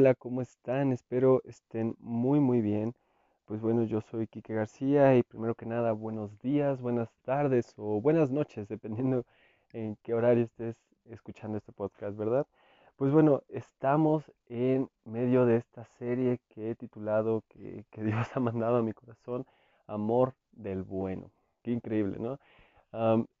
hola, 0.00 0.14
¿cómo 0.14 0.40
están? 0.40 0.92
Espero 0.92 1.42
estén 1.44 1.94
muy, 1.98 2.40
muy 2.40 2.62
bien. 2.62 2.94
Pues 3.44 3.60
bueno, 3.60 3.82
yo 3.84 4.00
soy 4.00 4.26
Quique 4.28 4.54
García 4.54 5.14
y 5.14 5.22
primero 5.22 5.54
que 5.54 5.66
nada, 5.66 5.92
buenos 5.92 6.38
días, 6.38 6.80
buenas 6.80 7.10
tardes 7.22 7.74
o 7.76 8.00
buenas 8.00 8.30
noches, 8.30 8.66
dependiendo 8.68 9.26
en 9.74 9.96
qué 10.02 10.14
horario 10.14 10.44
estés 10.44 10.74
escuchando 11.04 11.58
este 11.58 11.72
podcast, 11.72 12.16
¿verdad? 12.16 12.46
Pues 12.96 13.12
bueno, 13.12 13.42
estamos 13.50 14.24
en 14.46 14.88
medio 15.04 15.44
de 15.44 15.56
esta 15.56 15.84
serie 15.98 16.40
que 16.48 16.70
he 16.70 16.74
titulado 16.76 17.44
que, 17.50 17.84
que 17.90 18.02
Dios 18.02 18.26
ha 18.34 18.40
mandado 18.40 18.76
a 18.76 18.82
mi 18.82 18.94
corazón, 18.94 19.44
Amor 19.86 20.32
del 20.52 20.82
Bueno. 20.82 21.30
Qué 21.62 21.72
increíble, 21.72 22.16
¿no? 22.18 22.38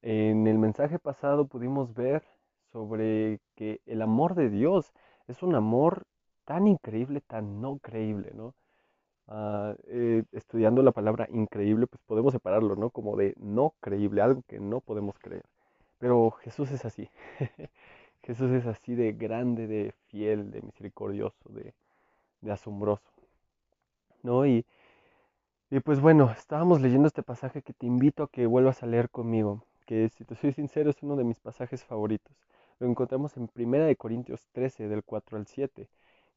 en 0.02 0.46
el 0.46 0.58
mensaje 0.58 0.98
pasado 0.98 1.46
pudimos 1.46 1.94
ver 1.94 2.22
sobre 2.70 3.40
que 3.56 3.80
el 3.86 4.02
amor 4.02 4.34
de 4.34 4.50
Dios 4.50 4.92
es 5.26 5.42
un 5.42 5.54
amor 5.54 6.06
tan 6.44 6.66
increíble, 6.66 7.20
tan 7.20 7.60
no 7.60 7.78
creíble, 7.78 8.32
¿no? 8.34 8.54
Ah, 9.28 9.74
eh, 9.86 10.24
estudiando 10.32 10.82
la 10.82 10.92
palabra 10.92 11.28
increíble, 11.30 11.86
pues 11.86 12.02
podemos 12.06 12.32
separarlo, 12.32 12.76
¿no? 12.76 12.90
Como 12.90 13.16
de 13.16 13.34
no 13.38 13.74
creíble, 13.80 14.22
algo 14.22 14.42
que 14.48 14.58
no 14.58 14.80
podemos 14.80 15.18
creer. 15.18 15.44
Pero 15.98 16.32
Jesús 16.32 16.70
es 16.72 16.84
así. 16.84 17.08
Jesús 18.24 18.50
es 18.52 18.66
así 18.66 18.94
de 18.94 19.12
grande, 19.12 19.66
de 19.66 19.94
fiel, 20.08 20.50
de 20.50 20.62
misericordioso, 20.62 21.48
de, 21.50 21.74
asombroso. 22.50 23.10
¿No? 24.22 24.46
Y, 24.46 24.66
y 25.70 25.80
pues 25.80 26.00
bueno, 26.00 26.30
estábamos 26.32 26.80
leyendo 26.80 27.06
este 27.08 27.22
pasaje 27.22 27.62
que 27.62 27.72
te 27.72 27.86
invito 27.86 28.24
a 28.24 28.28
que 28.28 28.46
vuelvas 28.46 28.82
a 28.82 28.86
leer 28.86 29.10
conmigo, 29.10 29.64
que 29.86 30.08
si 30.10 30.24
te 30.24 30.34
soy 30.34 30.52
sincero 30.52 30.90
es 30.90 31.02
uno 31.02 31.16
de 31.16 31.24
mis 31.24 31.40
pasajes 31.40 31.84
favoritos. 31.84 32.34
Lo 32.80 32.88
encontramos 32.88 33.36
en 33.36 33.48
1 33.54 33.96
Corintios 33.96 34.48
13, 34.52 34.88
del 34.88 35.04
4 35.04 35.38
al 35.38 35.46
7, 35.46 35.88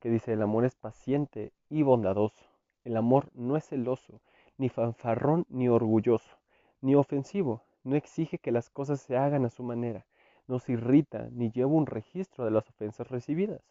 que 0.04 0.10
dice, 0.10 0.34
el 0.34 0.42
amor 0.42 0.66
es 0.66 0.76
paciente 0.76 1.54
y 1.70 1.82
bondadoso. 1.82 2.44
El 2.84 2.98
amor 2.98 3.30
no 3.36 3.56
es 3.56 3.70
celoso, 3.70 4.20
ni 4.58 4.68
fanfarrón, 4.68 5.46
ni 5.48 5.70
orgulloso, 5.70 6.36
ni 6.82 6.94
ofensivo. 6.94 7.62
No 7.86 7.96
exige 7.96 8.38
que 8.38 8.52
las 8.52 8.70
cosas 8.70 9.00
se 9.00 9.16
hagan 9.16 9.46
a 9.46 9.50
su 9.50 9.64
manera. 9.64 10.06
No 10.46 10.60
se 10.60 10.74
irrita, 10.74 11.30
ni 11.32 11.52
lleva 11.52 11.72
un 11.72 11.86
registro 11.86 12.44
de 12.44 12.52
las 12.52 12.68
ofensas 12.68 13.08
recibidas. 13.08 13.62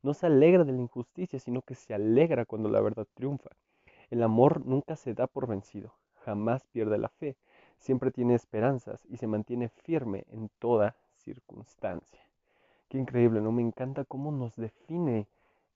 No 0.00 0.14
se 0.14 0.26
alegra 0.26 0.62
de 0.62 0.70
la 0.70 0.80
injusticia, 0.80 1.40
sino 1.40 1.60
que 1.60 1.74
se 1.74 1.92
alegra 1.92 2.44
cuando 2.44 2.68
la 2.68 2.80
verdad 2.80 3.08
triunfa. 3.14 3.50
El 4.10 4.22
amor 4.22 4.64
nunca 4.64 4.94
se 4.94 5.12
da 5.12 5.26
por 5.26 5.48
vencido, 5.48 5.92
jamás 6.24 6.64
pierde 6.66 6.98
la 6.98 7.08
fe, 7.08 7.36
siempre 7.80 8.12
tiene 8.12 8.36
esperanzas 8.36 9.04
y 9.06 9.16
se 9.16 9.26
mantiene 9.26 9.68
firme 9.68 10.24
en 10.30 10.50
toda 10.60 10.94
circunstancia. 11.16 12.20
Qué 12.88 12.96
increíble, 12.98 13.40
¿no? 13.40 13.50
Me 13.50 13.62
encanta 13.62 14.04
cómo 14.04 14.30
nos 14.30 14.54
define 14.54 15.26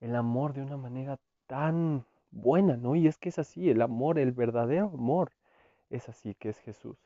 el 0.04 0.16
amor 0.16 0.52
de 0.52 0.62
una 0.62 0.76
manera 0.76 1.18
tan 1.46 2.04
buena, 2.30 2.76
¿no? 2.76 2.94
Y 2.94 3.06
es 3.08 3.16
que 3.16 3.30
es 3.30 3.38
así, 3.38 3.70
el 3.70 3.80
amor, 3.80 4.18
el 4.18 4.32
verdadero 4.32 4.90
amor, 4.92 5.32
es 5.88 6.10
así, 6.10 6.34
que 6.34 6.50
es 6.50 6.58
Jesús. 6.58 6.98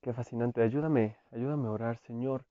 qué 0.00 0.12
fascinante. 0.12 0.62
Ayúdame, 0.62 1.16
ayúdame 1.32 1.66
a 1.66 1.72
orar, 1.72 1.98
Señor. 1.98 2.44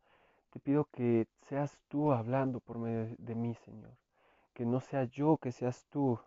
Te 0.52 0.60
pido 0.60 0.86
que 0.92 1.28
seas 1.48 1.80
tú 1.88 2.12
hablando 2.12 2.60
por 2.60 2.78
medio 2.78 3.16
de 3.18 3.36
mí, 3.36 3.56
Señor. 3.56 3.92
Que 4.54 4.66
no 4.66 4.82
sea 4.82 5.06
yo, 5.06 5.38
que 5.38 5.54
seas 5.54 5.86
tú 5.90 6.20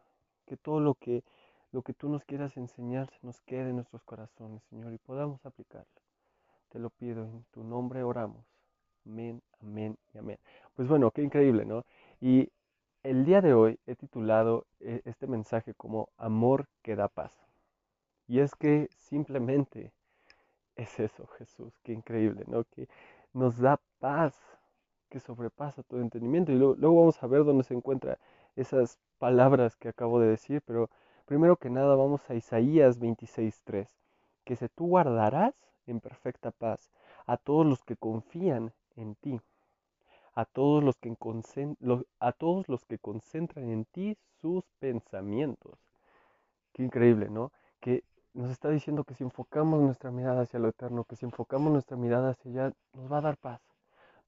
que 0.47 0.57
todo 0.57 0.81
lo 0.81 0.95
que, 0.95 1.25
lo 1.73 1.83
que 1.83 1.93
tú 1.93 2.09
nos 2.09 2.25
quieras 2.25 2.57
enseñar 2.57 3.11
se 3.11 3.27
nos 3.27 3.41
quede 3.43 3.69
en 3.71 3.77
nuestros 3.77 4.03
corazones, 4.03 4.63
Señor, 4.71 4.95
y 4.95 4.99
podamos 4.99 5.45
aplicarlo. 5.45 6.01
Te 6.71 6.79
lo 6.79 6.89
pido, 6.89 7.25
en 7.25 7.45
tu 7.53 7.63
nombre 7.65 8.03
oramos. 8.03 8.45
Amén, 9.07 9.43
amén 9.61 9.99
y 10.15 10.19
amén. 10.19 10.39
Pues 10.75 10.89
bueno, 10.89 11.11
qué 11.11 11.23
increíble, 11.23 11.67
¿no? 11.67 11.85
Y 12.21 12.51
el 13.03 13.25
día 13.25 13.41
de 13.41 13.55
hoy 13.55 13.79
he 13.87 13.97
titulado 13.97 14.67
eh, 14.81 15.03
este 15.05 15.27
mensaje 15.27 15.75
como 15.75 16.09
Amor 16.17 16.67
que 16.83 16.97
da 16.97 17.09
paz. 17.09 17.33
Y 18.27 18.41
es 18.41 18.55
que 18.55 18.89
simplemente 18.97 19.93
es 20.77 20.99
eso, 20.99 21.27
Jesús, 21.39 21.79
qué 21.83 21.93
increíble, 21.93 22.45
¿no? 22.47 22.65
Que 22.65 22.89
nos 23.33 23.59
da 23.59 23.81
paz 23.99 24.35
que 25.11 25.21
sobrepasa 25.21 25.83
todo 25.83 26.01
entendimiento. 26.01 26.51
Y 26.51 26.57
luego, 26.57 26.97
vamos 26.97 27.23
a 27.23 27.27
ver 27.27 27.45
dónde 27.45 27.65
se 27.65 27.75
encuentra 27.75 28.19
esas 28.57 28.99
palabras 29.19 29.77
que 29.77 29.89
acabo 29.89 30.19
de 30.21 30.29
decir, 30.29 30.63
pero 30.63 30.91
primero 31.27 31.57
que 31.57 31.71
nada 31.71 31.95
vamos 31.95 32.29
a 32.31 32.35
Isaías 32.35 32.99
26.3, 32.99 33.89
que 34.45 34.57
se 34.57 34.69
tú 34.69 34.87
guardarás 34.89 35.55
en 35.87 36.01
perfecta 36.01 36.51
paz 36.51 36.91
a 37.27 37.37
todos 37.37 37.67
los 37.67 37.85
que 37.85 37.97
confían 37.97 38.73
en 38.97 39.15
ti, 39.17 39.41
a 40.35 40.45
todos 40.45 40.83
los 40.83 40.97
que, 40.97 41.15
a 42.21 42.33
todos 42.33 42.69
los 42.69 42.85
que 42.85 42.99
concentran 42.99 43.71
en 43.71 43.85
ti 43.85 44.17
sus 44.41 44.65
pensamientos. 44.79 45.79
Qué 46.73 46.83
increíble, 46.83 47.31
¿no? 47.31 47.53
Que 47.81 48.05
nos 48.35 48.51
está 48.51 48.71
diciendo 48.71 49.05
que 49.05 49.15
si 49.15 49.25
enfocamos 49.25 49.81
nuestra 49.81 50.11
mirada 50.11 50.43
hacia 50.43 50.59
lo 50.59 50.69
eterno, 50.69 51.05
que 51.05 51.17
si 51.17 51.25
enfocamos 51.25 51.73
nuestra 51.73 51.97
mirada 51.97 52.31
hacia 52.31 52.51
allá, 52.51 52.75
nos 52.95 53.11
va 53.11 53.19
a 53.19 53.23
dar 53.23 53.37
paz 53.37 53.61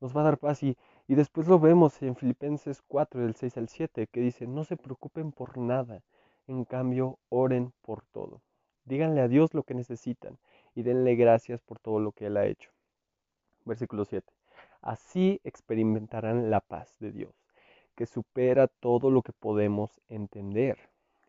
nos 0.00 0.16
va 0.16 0.20
a 0.20 0.24
dar 0.24 0.38
paz. 0.38 0.62
Y, 0.62 0.76
y 1.08 1.14
después 1.14 1.46
lo 1.48 1.58
vemos 1.58 2.02
en 2.02 2.16
Filipenses 2.16 2.82
4, 2.86 3.20
del 3.22 3.34
6 3.34 3.56
al 3.56 3.68
7, 3.68 4.06
que 4.08 4.20
dice, 4.20 4.46
no 4.46 4.64
se 4.64 4.76
preocupen 4.76 5.32
por 5.32 5.58
nada, 5.58 6.02
en 6.46 6.64
cambio, 6.64 7.18
oren 7.28 7.72
por 7.82 8.04
todo. 8.12 8.40
Díganle 8.84 9.20
a 9.20 9.28
Dios 9.28 9.54
lo 9.54 9.64
que 9.64 9.74
necesitan 9.74 10.38
y 10.74 10.82
denle 10.82 11.16
gracias 11.16 11.60
por 11.60 11.78
todo 11.78 11.98
lo 11.98 12.12
que 12.12 12.26
Él 12.26 12.36
ha 12.36 12.46
hecho. 12.46 12.70
Versículo 13.64 14.04
7. 14.04 14.32
Así 14.82 15.40
experimentarán 15.44 16.50
la 16.50 16.60
paz 16.60 16.96
de 17.00 17.12
Dios, 17.12 17.34
que 17.94 18.06
supera 18.06 18.68
todo 18.68 19.10
lo 19.10 19.22
que 19.22 19.32
podemos 19.32 20.00
entender. 20.08 20.78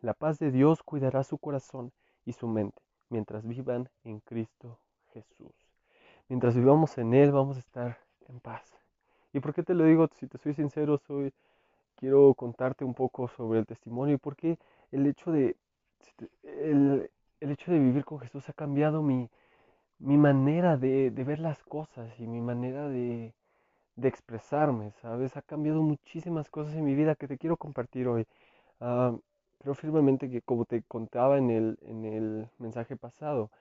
La 0.01 0.13
paz 0.13 0.39
de 0.39 0.51
Dios 0.51 0.83
cuidará 0.83 1.23
su 1.23 1.37
corazón 1.37 1.91
y 2.25 2.33
su 2.33 2.47
mente 2.47 2.81
mientras 3.09 3.47
vivan 3.47 3.89
en 4.03 4.19
Cristo 4.19 4.79
Jesús. 5.13 5.53
Mientras 6.29 6.55
vivamos 6.55 6.97
en 6.97 7.13
Él 7.13 7.31
vamos 7.31 7.57
a 7.57 7.61
estar 7.61 7.97
en 8.27 8.39
paz. 8.39 8.63
¿Y 9.33 9.39
por 9.39 9.53
qué 9.53 9.63
te 9.63 9.73
lo 9.73 9.85
digo? 9.85 10.09
Si 10.15 10.27
te 10.27 10.37
soy 10.37 10.53
sincero, 10.53 10.97
soy, 10.97 11.33
quiero 11.95 12.33
contarte 12.33 12.83
un 12.83 12.93
poco 12.93 13.27
sobre 13.29 13.59
el 13.59 13.65
testimonio 13.65 14.15
y 14.15 14.17
por 14.17 14.35
qué 14.35 14.57
el 14.91 15.05
hecho 15.05 15.31
de, 15.31 15.55
el, 16.43 17.09
hecho 17.39 17.71
de 17.71 17.79
vivir 17.79 18.03
con 18.03 18.19
Jesús 18.19 18.47
ha 18.49 18.53
cambiado 18.53 19.01
mi, 19.01 19.29
mi 19.99 20.17
manera 20.17 20.77
de, 20.77 21.09
ver 21.11 21.39
las 21.39 21.63
cosas 21.63 22.09
y 22.19 22.27
mi 22.27 22.41
manera 22.41 22.87
de, 22.89 23.33
de, 23.95 24.07
expresarme, 24.07 24.91
¿sabes? 25.01 25.37
Ha 25.37 25.41
cambiado 25.41 25.81
muchísimas 25.83 26.49
cosas 26.49 26.75
en 26.75 26.85
mi 26.85 26.95
vida 26.95 27.15
que 27.15 27.27
te 27.27 27.37
quiero 27.37 27.57
compartir 27.57 28.07
hoy. 28.07 28.25
Ah, 28.81 29.15
creo 29.59 29.75
firmemente 29.75 30.29
que, 30.29 30.41
como 30.41 30.65
te 30.65 30.83
contaba 30.83 31.37
en 31.37 31.51
el, 31.51 31.79
en 31.83 32.05
el 32.05 32.49
mensaje 32.59 32.95
pasado, 32.97 33.51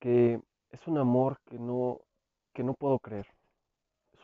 que 0.00 0.40
es 0.72 0.86
un 0.88 0.98
amor 0.98 1.38
que 1.46 1.58
no, 1.58 2.00
que 2.54 2.64
no 2.64 2.74
puedo 2.74 2.98
creer 3.00 3.26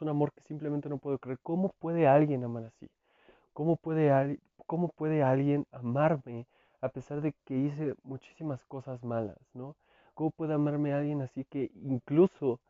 un 0.03 0.09
amor 0.09 0.33
que 0.33 0.43
simplemente 0.43 0.89
no 0.89 0.99
puedo 0.99 1.19
creer. 1.19 1.39
¿Cómo 1.43 1.71
puede 1.79 2.07
alguien 2.07 2.45
amar 2.45 2.65
así? 2.65 2.89
¿Cómo 3.53 3.77
puede, 3.77 4.39
cómo 4.67 4.89
puede 4.89 5.23
alguien 5.23 5.67
amarme 5.73 6.47
a 6.81 6.89
pesar 6.89 7.21
de 7.21 7.35
que 7.45 7.57
hice 7.57 7.95
muchísimas 8.03 8.65
cosas 8.65 9.03
malas, 9.05 9.39
¿no? 9.55 9.77
¿Cómo 10.15 10.31
puede 10.31 10.55
amarme 10.55 10.93
alguien 10.93 11.23
así 11.23 11.45
que 11.45 11.71
incluso 11.75 12.61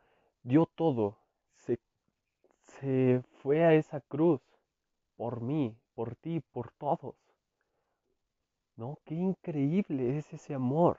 dio 0.43 0.67
todo, 0.67 1.17
se, 1.57 1.79
se 2.65 3.23
fue 3.43 3.65
a 3.65 3.75
esa 3.75 4.01
cruz 4.01 4.41
por 5.17 5.41
mí, 5.41 5.77
por 5.95 6.15
ti, 6.17 6.41
por 6.53 6.71
todos? 6.73 7.17
¿No? 8.77 8.99
Qué 9.05 9.15
increíble 9.15 10.19
es 10.19 10.33
ese 10.33 10.55
amor. 10.55 10.99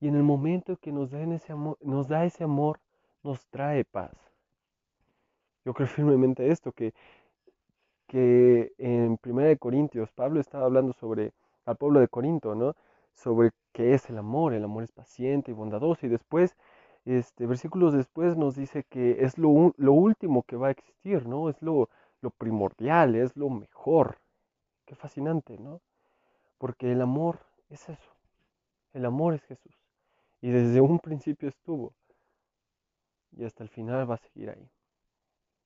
Y 0.00 0.08
en 0.08 0.14
el 0.14 0.22
momento 0.22 0.76
que 0.76 0.92
nos, 0.92 1.12
ese 1.12 1.52
amor, 1.52 1.76
nos 1.80 2.08
da 2.08 2.24
ese 2.24 2.44
amor, 2.44 2.80
nos 3.22 3.46
trae 3.48 3.84
paz. 3.84 4.16
Yo 5.64 5.74
creo 5.74 5.88
firmemente 5.88 6.50
esto, 6.50 6.72
que, 6.72 6.94
que 8.06 8.72
en 8.78 9.18
1 9.22 9.58
Corintios 9.58 10.10
Pablo 10.12 10.40
estaba 10.40 10.64
hablando 10.64 10.92
sobre 10.94 11.32
al 11.66 11.76
pueblo 11.76 12.00
de 12.00 12.08
Corinto, 12.08 12.54
¿no? 12.54 12.74
Sobre 13.18 13.50
qué 13.72 13.94
es 13.94 14.08
el 14.10 14.18
amor, 14.18 14.54
el 14.54 14.64
amor 14.64 14.84
es 14.84 14.92
paciente 14.92 15.50
y 15.50 15.54
bondadoso, 15.54 16.06
y 16.06 16.08
después, 16.08 16.56
este, 17.04 17.46
versículos 17.46 17.92
después 17.92 18.36
nos 18.36 18.54
dice 18.54 18.84
que 18.84 19.24
es 19.24 19.38
lo, 19.38 19.74
lo 19.76 19.92
último 19.92 20.44
que 20.44 20.56
va 20.56 20.68
a 20.68 20.70
existir, 20.70 21.26
¿no? 21.26 21.48
Es 21.48 21.60
lo, 21.60 21.88
lo 22.20 22.30
primordial, 22.30 23.16
es 23.16 23.36
lo 23.36 23.50
mejor. 23.50 24.18
Qué 24.86 24.94
fascinante, 24.94 25.58
¿no? 25.58 25.80
Porque 26.58 26.92
el 26.92 27.00
amor 27.02 27.40
es 27.70 27.88
eso, 27.88 28.12
el 28.92 29.04
amor 29.04 29.34
es 29.34 29.42
Jesús, 29.44 29.74
y 30.40 30.50
desde 30.50 30.80
un 30.80 31.00
principio 31.00 31.48
estuvo, 31.48 31.92
y 33.32 33.44
hasta 33.44 33.64
el 33.64 33.68
final 33.68 34.08
va 34.08 34.14
a 34.14 34.18
seguir 34.18 34.50
ahí. 34.50 34.70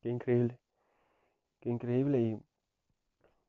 Qué 0.00 0.08
increíble. 0.08 0.58
Qué 1.60 1.70
increíble. 1.70 2.20
Y 2.20 2.40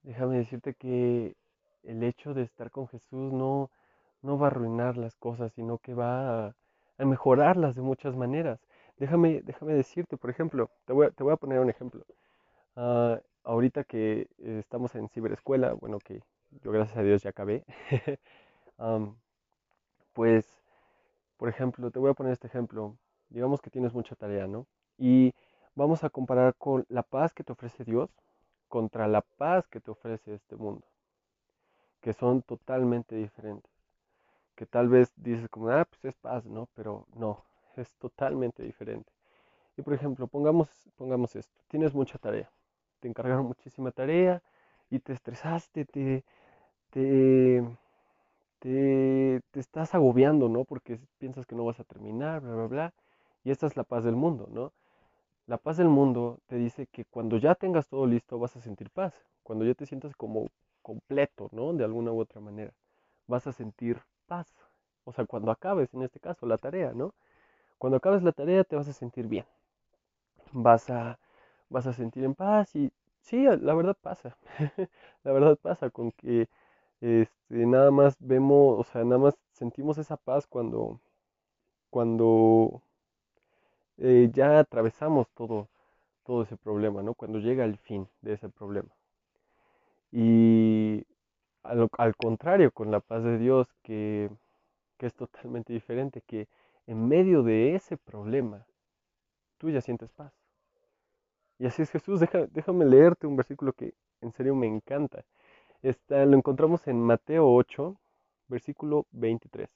déjame 0.04 0.38
decirte 0.38 0.76
que 0.76 1.36
el 1.82 2.04
hecho 2.04 2.34
de 2.34 2.44
estar 2.44 2.70
con 2.70 2.88
Jesús 2.88 3.34
no, 3.34 3.72
no 4.24 4.38
va 4.40 4.48
a 4.48 4.52
arruinar 4.52 4.98
las 4.98 5.16
cosas, 5.16 5.54
sino 5.54 5.78
que 5.78 5.94
va 5.94 6.48
a, 6.48 6.56
mejorarlas 7.06 7.76
de 7.76 7.82
muchas 7.82 8.16
maneras. 8.16 8.60
Déjame, 8.98 9.42
déjame 9.44 9.74
decirte, 9.74 10.18
por 10.18 10.30
ejemplo, 10.30 10.70
te 10.86 10.94
voy 10.94 11.08
a, 11.08 11.12
te 11.12 11.24
voy 11.24 11.34
a 11.34 11.38
poner 11.38 11.60
un 11.60 11.70
ejemplo. 11.70 12.06
Ah, 12.76 13.20
ahorita 13.44 13.84
que 13.84 14.28
estamos 14.38 14.96
en 14.96 15.10
ciberescuela, 15.10 15.74
bueno, 15.74 16.00
que 16.00 16.22
yo 16.62 16.72
gracias 16.72 16.98
a 16.98 17.04
Dios 17.04 17.24
ya 17.24 17.32
acabé, 17.32 17.66
pues, 20.14 20.62
por 21.38 21.50
ejemplo, 21.50 21.92
te 21.92 22.00
voy 22.00 22.12
a 22.12 22.14
poner 22.14 22.34
este 22.34 22.48
ejemplo. 22.48 22.98
Digamos 23.30 23.62
que 23.62 23.70
tienes 23.70 23.94
mucha 23.94 24.16
tarea, 24.16 24.48
¿no? 24.48 24.68
Y 24.98 25.34
vamos 25.76 26.04
a 26.04 26.10
comparar 26.10 26.56
con 26.56 26.86
la 26.90 27.04
paz 27.04 27.34
que 27.34 27.44
te 27.44 27.52
ofrece 27.52 27.84
Dios 27.84 28.10
contra 28.70 29.08
la 29.08 29.22
paz 29.22 29.68
que 29.68 29.80
te 29.80 29.92
ofrece 29.92 30.36
este 30.36 30.56
mundo, 30.56 30.86
que 32.02 32.14
son 32.14 32.42
totalmente 32.44 33.16
diferentes. 33.16 33.73
Que 34.56 34.66
tal 34.66 34.90
vez 34.90 35.12
dices 35.16 35.50
como, 35.50 35.70
ah, 35.70 35.86
pues 35.86 36.06
es 36.06 36.16
paz, 36.16 36.46
¿no? 36.46 36.68
Pero 36.76 37.08
no, 37.16 37.44
es 37.78 37.94
totalmente 37.96 38.64
diferente. 38.64 39.12
Y 39.78 39.82
por 39.82 39.94
ejemplo, 39.94 40.28
pongamos, 40.28 40.70
pongamos 40.98 41.36
esto, 41.36 41.60
tienes 41.68 41.94
mucha 41.94 42.18
tarea, 42.20 42.50
te 43.00 43.08
encargaron 43.08 43.46
muchísima 43.48 43.92
tarea 43.92 44.42
y 44.92 45.00
te 45.00 45.14
estresaste, 45.14 45.86
te, 45.86 46.24
te, 46.92 47.64
te, 48.60 49.42
te 49.52 49.60
estás 49.60 49.96
agobiando, 49.96 50.50
¿no? 50.50 50.64
Porque 50.66 51.00
piensas 51.20 51.46
que 51.46 51.56
no 51.56 51.66
vas 51.66 51.80
a 51.80 51.84
terminar, 51.84 52.42
bla, 52.42 52.56
bla, 52.56 52.68
bla. 52.68 52.94
Y 53.44 53.52
esta 53.52 53.68
es 53.68 53.76
la 53.78 53.84
paz 53.84 54.04
del 54.04 54.16
mundo, 54.16 54.48
¿no? 54.52 54.72
La 55.48 55.58
paz 55.58 55.78
del 55.78 55.90
mundo 55.90 56.40
te 56.48 56.56
dice 56.58 56.88
que 56.88 57.06
cuando 57.06 57.38
ya 57.38 57.56
tengas 57.56 57.88
todo 57.88 58.06
listo 58.08 58.40
vas 58.40 58.56
a 58.56 58.62
sentir 58.62 58.90
paz, 58.90 59.14
cuando 59.44 59.66
ya 59.66 59.74
te 59.74 59.86
sientas 59.86 60.16
como 60.16 60.50
completo, 60.82 61.50
¿no? 61.52 61.74
De 61.74 61.84
alguna 61.84 62.12
u 62.12 62.20
otra 62.20 62.42
manera, 62.42 62.74
vas 63.28 63.48
a 63.48 63.54
sentir 63.54 64.02
paz. 64.24 64.54
O 65.06 65.14
sea, 65.14 65.26
cuando 65.26 65.52
acabes, 65.52 65.94
en 65.94 66.04
este 66.04 66.20
caso, 66.20 66.46
la 66.46 66.58
tarea, 66.58 66.94
¿no? 66.94 67.14
Cuando 67.78 67.98
acabes 67.98 68.24
la 68.24 68.32
tarea 68.34 68.64
te 68.64 68.76
vas 68.76 68.88
a 68.88 68.94
sentir 68.94 69.28
bien. 69.28 69.46
Vas 70.54 70.90
a, 70.90 71.20
vas 71.70 71.88
a 71.88 71.94
sentir 71.94 72.24
en 72.24 72.36
paz 72.36 72.76
y 72.76 72.92
sí, 73.22 73.44
la 73.46 73.74
verdad 73.74 73.98
pasa. 74.02 74.38
la 75.24 75.32
verdad 75.32 75.58
pasa 75.62 75.90
con 75.90 76.12
que 76.12 76.48
este, 77.02 77.66
nada 77.66 77.92
más 77.92 78.16
vemos, 78.20 78.80
o 78.80 78.84
sea, 78.92 79.04
nada 79.04 79.20
más 79.20 79.36
sentimos 79.54 79.98
esa 79.98 80.18
paz 80.18 80.48
cuando, 80.48 81.00
cuando 81.90 82.82
eh, 83.98 84.30
ya 84.34 84.60
atravesamos 84.60 85.28
todo, 85.36 85.68
todo 86.26 86.44
ese 86.44 86.58
problema, 86.58 87.04
¿no? 87.04 87.14
Cuando 87.16 87.40
llega 87.40 87.66
el 87.66 87.78
fin 87.78 88.08
de 88.22 88.34
ese 88.34 88.50
problema. 88.50 88.90
Y 90.12 91.06
al, 91.64 92.16
contrario, 92.16 92.72
con 92.72 92.92
la 92.92 93.00
paz 93.00 93.24
de 93.24 93.38
Dios, 93.38 93.68
que, 93.84 94.30
es 95.00 95.14
totalmente 95.16 95.74
diferente, 95.74 96.22
que 96.22 96.48
en 96.88 97.08
medio 97.10 97.44
de 97.44 97.76
ese 97.76 97.98
problema, 97.98 98.66
tú 99.58 99.70
ya 99.70 99.82
sientes 99.82 100.12
paz. 100.14 100.32
Y 101.60 101.66
así 101.66 101.82
es 101.82 101.92
Jesús, 101.92 102.22
déjame 102.52 102.86
leerte 102.86 103.28
un 103.28 103.36
versículo 103.36 103.74
que 103.74 103.94
en 104.22 104.32
serio 104.32 104.56
me 104.56 104.68
encanta. 104.68 105.26
Está, 105.82 106.26
lo 106.26 106.38
encontramos 106.38 106.88
en 106.88 107.02
Mateo 107.02 107.54
8, 107.54 107.98
versículo 108.48 109.06
23, 109.12 109.70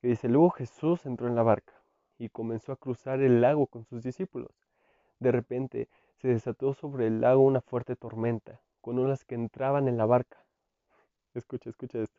que 0.00 0.08
dice, 0.08 0.28
luego 0.28 0.50
Jesús 0.50 1.04
entró 1.04 1.28
en 1.28 1.34
la 1.34 1.42
barca 1.42 1.74
y 2.18 2.30
comenzó 2.30 2.72
a 2.72 2.76
cruzar 2.76 3.20
el 3.20 3.42
lago 3.42 3.66
con 3.66 3.84
sus 3.84 4.02
discípulos. 4.02 4.50
De 5.20 5.30
repente 5.30 5.88
se 6.16 6.28
desató 6.28 6.74
sobre 6.74 7.06
el 7.06 7.20
lago 7.20 7.42
una 7.42 7.60
fuerte 7.60 7.96
tormenta, 7.96 8.60
con 8.80 8.98
olas 8.98 9.24
que 9.24 9.34
entraban 9.34 9.88
en 9.88 9.98
la 9.98 10.06
barca. 10.06 10.38
Escucha, 11.34 11.70
escucha 11.70 12.00
esto. 12.00 12.18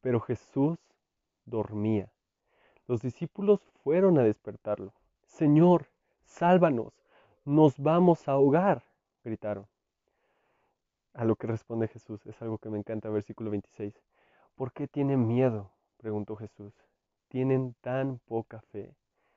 Pero 0.00 0.20
Jesús 0.20 0.78
dormía. 1.44 2.10
Los 2.86 3.02
discípulos 3.02 3.60
fueron 3.82 4.18
a 4.18 4.22
despertarlo. 4.22 4.92
Señor, 5.26 5.86
sálvanos, 6.24 6.92
nos 7.44 7.78
vamos 7.78 8.28
a 8.28 8.32
ahogar, 8.32 8.82
gritaron. 9.24 9.66
A 11.14 11.24
lo 11.24 11.36
que 11.36 11.46
responde 11.46 11.88
Jesús, 11.88 12.24
es 12.26 12.40
algo 12.42 12.58
que 12.58 12.70
me 12.70 12.78
encanta, 12.78 13.10
versículo 13.10 13.50
26. 13.50 13.94
¿Por 14.54 14.72
qué 14.72 14.88
tienen 14.88 15.26
miedo? 15.26 15.70
preguntó 15.98 16.36
Jesús. 16.36 16.72
Tienen 17.28 17.74
tan 17.80 18.20
poca 18.20 18.60
fe. 18.60 18.94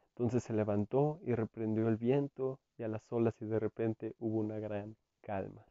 Entonces 0.09 0.43
se 0.43 0.53
levantó 0.53 1.19
y 1.25 1.33
reprendió 1.33 1.87
el 1.87 1.97
viento 1.97 2.59
y 2.77 2.83
a 2.83 2.87
las 2.87 3.11
olas 3.11 3.33
y 3.41 3.45
de 3.45 3.59
repente 3.59 4.15
hubo 4.19 4.39
una 4.39 4.59
gran 4.59 4.95
calma. 5.21 5.65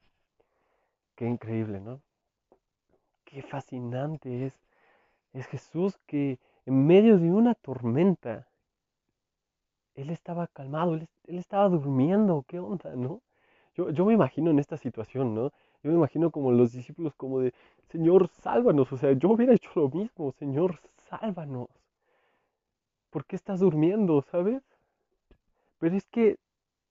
Qué 1.14 1.26
increíble, 1.26 1.80
¿no? 1.80 2.00
Qué 3.30 3.42
fascinante 3.42 4.46
es. 4.46 4.54
Es 5.32 5.46
Jesús 5.46 5.96
que 6.06 6.38
en 6.66 6.86
medio 6.86 7.18
de 7.18 7.30
una 7.30 7.54
tormenta, 7.54 8.48
Él 9.94 10.10
estaba 10.10 10.48
calmado, 10.48 10.94
Él, 10.94 11.08
estaba 11.26 11.68
durmiendo. 11.68 12.44
¿Qué 12.48 12.58
onda, 12.58 12.94
no? 12.96 13.22
Yo, 13.74 13.90
yo 13.90 14.04
me 14.04 14.14
imagino 14.14 14.50
en 14.50 14.58
esta 14.58 14.76
situación, 14.76 15.34
¿no? 15.34 15.52
Yo 15.82 15.90
me 15.90 15.94
imagino 15.94 16.30
como 16.30 16.50
los 16.50 16.72
discípulos 16.72 17.14
como 17.14 17.40
de, 17.40 17.54
Señor, 17.88 18.28
sálvanos. 18.28 18.92
O 18.92 18.96
sea, 18.98 19.12
yo 19.12 19.30
hubiera 19.30 19.54
hecho 19.54 19.70
lo 19.76 19.88
mismo, 19.88 20.32
Señor, 20.32 20.80
sálvanos. 21.08 21.68
¿por 23.10 23.24
qué 23.26 23.36
estás 23.36 23.60
durmiendo? 23.60 24.22
¿Sabes? 24.22 24.62
Pero 25.78 25.96
es 25.96 26.06
que 26.06 26.38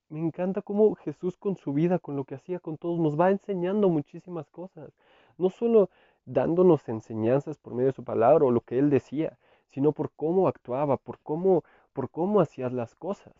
me 0.09 0.19
encanta 0.19 0.61
cómo 0.61 0.95
Jesús 0.95 1.37
con 1.37 1.55
su 1.55 1.73
vida, 1.73 1.99
con 1.99 2.15
lo 2.15 2.25
que 2.25 2.35
hacía 2.35 2.59
con 2.59 2.77
todos, 2.77 2.99
nos 2.99 3.19
va 3.19 3.31
enseñando 3.31 3.89
muchísimas 3.89 4.49
cosas. 4.49 4.91
No 5.37 5.49
solo 5.49 5.89
dándonos 6.29 6.87
enseñanzas 6.87 7.57
por 7.57 7.73
medio 7.73 7.87
de 7.87 7.93
su 7.93 8.03
palabra 8.03 8.45
o 8.45 8.51
lo 8.51 8.61
que 8.61 8.77
él 8.77 8.89
decía, 8.89 9.37
sino 9.67 9.91
por 9.91 10.11
cómo 10.11 10.47
actuaba, 10.47 10.97
por 10.97 11.19
cómo, 11.19 11.63
por 11.91 12.09
cómo 12.09 12.39
hacía 12.39 12.69
las 12.69 12.95
cosas. 12.95 13.33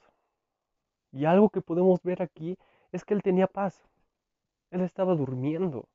Y 1.12 1.26
algo 1.26 1.50
que 1.50 1.62
podemos 1.62 2.02
ver 2.02 2.22
aquí 2.22 2.58
es 2.92 3.06
que 3.06 3.14
él 3.14 3.22
tenía 3.22 3.48
paz. 3.48 3.88
Él 4.72 4.82
estaba 4.82 5.16
durmiendo. 5.16 5.88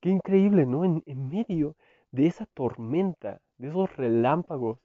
Qué 0.00 0.10
increíble, 0.10 0.66
¿no? 0.66 0.84
En, 0.84 1.02
en 1.06 1.28
medio 1.28 1.76
de 2.10 2.26
esa 2.26 2.46
tormenta, 2.46 3.40
de 3.58 3.68
esos 3.68 3.96
relámpagos, 3.96 4.80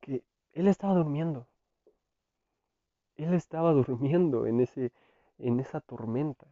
que 0.00 0.22
él 0.52 0.68
estaba 0.68 0.94
durmiendo. 0.94 1.46
Él 3.16 3.34
estaba 3.34 3.72
durmiendo 3.72 4.46
en, 4.46 4.60
ese, 4.60 4.92
en 5.38 5.58
esa 5.58 5.80
tormenta. 5.80 6.46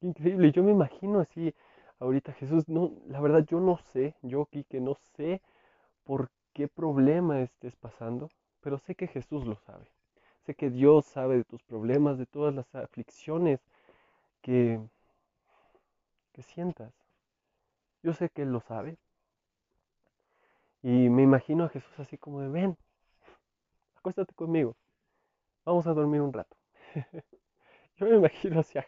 Qué 0.00 0.06
increíble. 0.06 0.52
Yo 0.52 0.62
me 0.62 0.72
imagino 0.72 1.20
así 1.20 1.54
ahorita 2.00 2.32
Jesús. 2.34 2.68
No, 2.68 2.92
la 3.06 3.20
verdad 3.20 3.44
yo 3.46 3.60
no 3.60 3.78
sé, 3.92 4.14
yo 4.22 4.42
aquí 4.42 4.64
que 4.64 4.80
no 4.80 4.96
sé 5.16 5.42
por 6.04 6.30
qué 6.52 6.68
problema 6.68 7.40
estés 7.42 7.76
pasando, 7.76 8.30
pero 8.60 8.78
sé 8.78 8.94
que 8.94 9.06
Jesús 9.08 9.46
lo 9.46 9.56
sabe. 9.56 9.90
Sé 10.46 10.54
que 10.54 10.70
Dios 10.70 11.06
sabe 11.06 11.36
de 11.36 11.44
tus 11.44 11.62
problemas, 11.64 12.18
de 12.18 12.26
todas 12.26 12.54
las 12.54 12.72
aflicciones 12.74 13.60
que, 14.42 14.80
que 16.32 16.42
sientas. 16.42 16.92
Yo 18.02 18.14
sé 18.14 18.28
que 18.30 18.42
Él 18.42 18.52
lo 18.52 18.60
sabe. 18.60 18.96
Y 20.82 21.08
me 21.08 21.22
imagino 21.22 21.64
a 21.64 21.68
Jesús 21.68 21.98
así 21.98 22.16
como 22.16 22.40
de, 22.40 22.48
ven, 22.48 22.76
acuéstate 23.96 24.34
conmigo, 24.34 24.76
vamos 25.64 25.86
a 25.88 25.94
dormir 25.94 26.20
un 26.20 26.32
rato. 26.32 26.56
Yo 27.96 28.06
me 28.06 28.16
imagino 28.16 28.60
así 28.60 28.78
a 28.78 28.82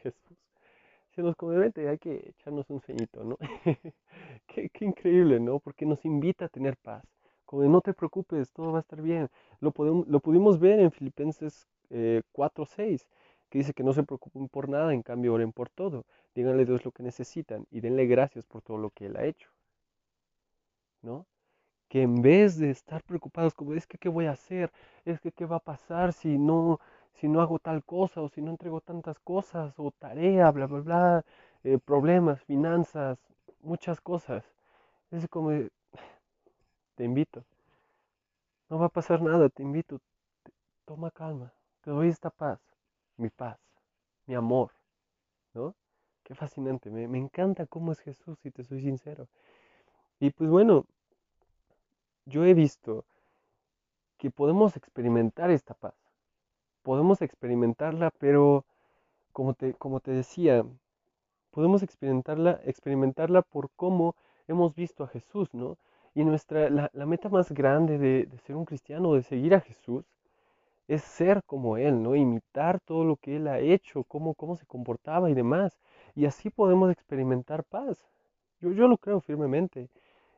Diciendo 1.18 1.34
como 1.37 1.50
de, 1.50 1.58
vente, 1.58 1.88
hay 1.88 1.98
que 1.98 2.28
echarnos 2.28 2.70
un 2.70 2.80
ceñito, 2.80 3.25
¿no? 3.25 3.37
qué, 4.46 4.70
increíble, 4.82 5.40
¿no? 5.40 5.58
Porque 5.58 5.84
nos 5.84 6.04
invita 6.04 6.44
a 6.44 6.48
tener 6.48 6.76
paz. 6.76 7.02
Como 7.44 7.64
no 7.64 7.80
te 7.80 7.92
preocupes, 7.92 8.52
todo 8.52 8.70
va 8.70 8.78
a 8.78 8.82
estar 8.82 9.02
bien. 9.02 9.28
Lo, 9.58 9.72
podemos, 9.72 10.06
lo 10.06 10.20
pudimos 10.20 10.60
ver 10.60 10.78
en 10.78 10.92
Filipenses 10.92 11.66
eh, 11.90 12.22
4.6, 12.32 13.08
que 13.50 13.58
dice 13.58 13.75
que 13.75 13.82
no 13.82 13.92
se 13.94 14.04
preocupen 14.04 14.48
por 14.48 14.68
nada, 14.68 14.94
en 14.94 15.02
cambio 15.02 15.34
oren 15.34 15.50
por 15.50 15.70
todo. 15.70 16.06
Díganle 16.37 16.62
a 16.62 16.66
Dios 16.66 16.84
lo 16.84 16.92
que 16.92 17.02
necesitan 17.02 17.66
y 17.72 17.80
denle 17.80 18.06
gracias 18.06 18.46
por 18.46 18.62
todo 18.62 18.78
lo 18.78 18.90
que 18.90 19.06
Él 19.06 19.16
ha 19.16 19.25
hecho. 19.25 19.50
¿No? 21.02 21.26
que 21.88 22.02
en 22.02 22.22
vez 22.22 22.58
de 22.58 22.70
estar 22.70 23.02
preocupados 23.02 23.54
como 23.54 23.75
es 23.75 23.87
que 23.87 23.98
qué 23.98 24.08
voy 24.08 24.26
a 24.26 24.32
hacer, 24.32 24.70
es 25.04 25.20
que 25.20 25.32
qué 25.32 25.46
va 25.46 25.56
a 25.56 25.60
pasar 25.60 26.12
si 26.12 26.38
no, 26.38 26.80
si 27.14 27.28
no 27.28 27.40
hago 27.40 27.58
tal 27.58 27.84
cosa 27.84 28.22
o 28.22 28.28
si 28.28 28.40
no 28.42 28.50
entrego 28.50 28.80
tantas 28.80 29.18
cosas 29.20 29.74
o 29.78 29.90
tarea, 29.90 30.50
bla, 30.50 30.66
bla, 30.66 30.80
bla, 30.80 31.24
eh, 31.64 31.78
problemas, 31.78 32.42
finanzas, 32.42 33.18
muchas 33.62 34.00
cosas. 34.00 34.44
Es 35.10 35.28
como, 35.28 35.50
te 36.96 37.04
invito, 37.04 37.44
no 38.68 38.78
va 38.78 38.86
a 38.86 38.90
pasar 38.90 39.22
nada, 39.22 39.48
te 39.48 39.62
invito, 39.62 40.00
toma 40.84 41.10
calma, 41.10 41.52
te 41.82 41.90
doy 41.90 42.08
esta 42.08 42.30
paz, 42.30 42.60
mi 43.16 43.30
paz, 43.30 43.58
mi 44.26 44.34
amor, 44.34 44.72
¿no? 45.54 45.74
Qué 46.22 46.34
fascinante, 46.34 46.90
me, 46.90 47.08
me 47.08 47.18
encanta 47.18 47.66
cómo 47.66 47.92
es 47.92 48.00
Jesús, 48.00 48.38
si 48.40 48.50
te 48.50 48.62
soy 48.64 48.82
sincero. 48.82 49.28
Y 50.20 50.30
pues 50.30 50.50
bueno, 50.50 50.84
yo 52.26 52.44
he 52.44 52.54
visto 52.54 53.04
que 54.18 54.30
podemos 54.30 54.76
experimentar 54.76 55.50
esta 55.50 55.74
paz. 55.74 55.94
Podemos 56.88 57.21
experimentarla, 57.21 58.11
pero 58.18 58.64
como 59.33 59.52
te, 59.52 59.75
como 59.75 60.00
te 60.00 60.11
decía, 60.11 60.64
podemos 61.50 61.83
experimentarla, 61.83 62.62
experimentarla 62.64 63.42
por 63.42 63.68
cómo 63.76 64.16
hemos 64.47 64.75
visto 64.75 65.04
a 65.04 65.09
Jesús, 65.09 65.52
¿no? 65.52 65.76
Y 66.14 66.25
nuestra, 66.25 66.71
la, 66.71 67.04
meta 67.04 67.28
más 67.28 67.52
grande 67.52 67.99
de, 67.99 68.26
ser 68.47 68.57
un 68.57 68.64
cristiano, 68.64 69.12
de 69.12 69.23
seguir 69.23 69.54
a 69.54 69.61
Jesús, 69.61 70.07
es 70.88 71.02
ser 71.02 71.42
como 71.45 71.76
Él, 71.76 72.02
¿no? 72.02 72.16
Imitar 72.16 72.80
todo 72.80 73.04
lo 73.04 73.16
que 73.16 73.37
Él 73.37 73.49
ha 73.49 73.59
hecho, 73.59 74.04
cómo, 74.04 74.33
cómo 74.33 74.57
se 74.57 74.64
comportaba 74.64 75.28
y 75.28 75.35
demás. 75.35 75.78
Y 76.14 76.25
así 76.25 76.49
podemos 76.49 76.90
experimentar 76.90 77.64
paz. 77.64 77.99
Yo, 78.62 78.73
yo 78.73 78.88
lo 78.88 78.97
creo 78.97 79.21
firmemente. 79.21 79.90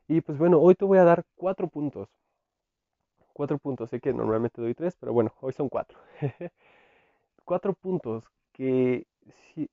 Y 0.08 0.20
pues 0.20 0.36
bueno, 0.36 0.58
hoy 0.58 0.74
te 0.74 0.84
voy 0.84 0.98
a 0.98 1.04
dar 1.04 1.22
cuatro 1.36 1.68
puntos. 1.68 2.08
Cuatro 3.40 3.56
puntos, 3.56 3.88
sé 3.88 4.00
que 4.00 4.12
normalmente 4.12 4.60
doy 4.60 4.74
tres, 4.74 4.94
pero 5.00 5.14
bueno, 5.14 5.32
hoy 5.40 5.54
son 5.54 5.70
cuatro. 5.70 5.98
cuatro 7.46 7.72
puntos 7.72 8.30
que, 8.52 9.06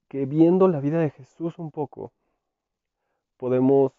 que 0.07 0.25
viendo 0.25 0.69
la 0.69 0.79
vida 0.79 0.99
de 1.01 1.09
Jesús 1.09 1.59
un 1.59 1.69
poco, 1.71 2.13
podemos, 3.35 3.91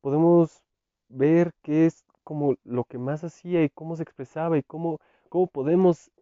podemos 0.00 0.62
ver 1.08 1.50
qué 1.62 1.86
es 1.86 2.04
como 2.22 2.54
lo 2.62 2.84
que 2.84 2.98
más 2.98 3.24
hacía 3.24 3.64
y 3.64 3.68
cómo 3.68 3.96
se 3.96 4.04
expresaba 4.04 4.56
y 4.56 4.62
cómo, 4.62 5.00
cómo 5.28 5.48
podemos 5.48 6.12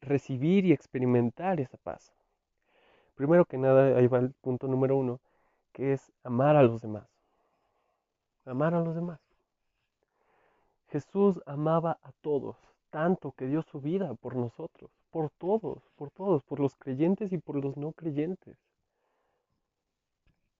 recibir 0.00 0.64
y 0.64 0.70
experimentar 0.72 1.58
esa 1.58 1.76
paz. 1.78 2.12
Primero 3.16 3.46
que 3.46 3.58
nada, 3.58 3.98
ahí 3.98 4.06
va 4.06 4.20
el 4.20 4.30
punto 4.30 4.68
número 4.68 4.96
uno, 4.96 5.18
que 5.72 5.92
es 5.92 6.12
amar 6.22 6.54
a 6.54 6.62
los 6.62 6.82
demás. 6.82 7.08
Amar 8.44 8.74
a 8.74 8.80
los 8.80 8.94
demás. 8.94 9.25
Jesús 10.96 11.42
amaba 11.44 11.98
a 12.02 12.10
todos, 12.22 12.56
tanto 12.88 13.32
que 13.32 13.46
dio 13.46 13.60
su 13.60 13.82
vida 13.82 14.14
por 14.14 14.34
nosotros, 14.34 14.90
por 15.10 15.28
todos, 15.28 15.82
por 15.94 16.10
todos, 16.10 16.42
por 16.42 16.58
los 16.58 16.74
creyentes 16.74 17.34
y 17.34 17.38
por 17.38 17.62
los 17.62 17.76
no 17.76 17.92
creyentes. 17.92 18.56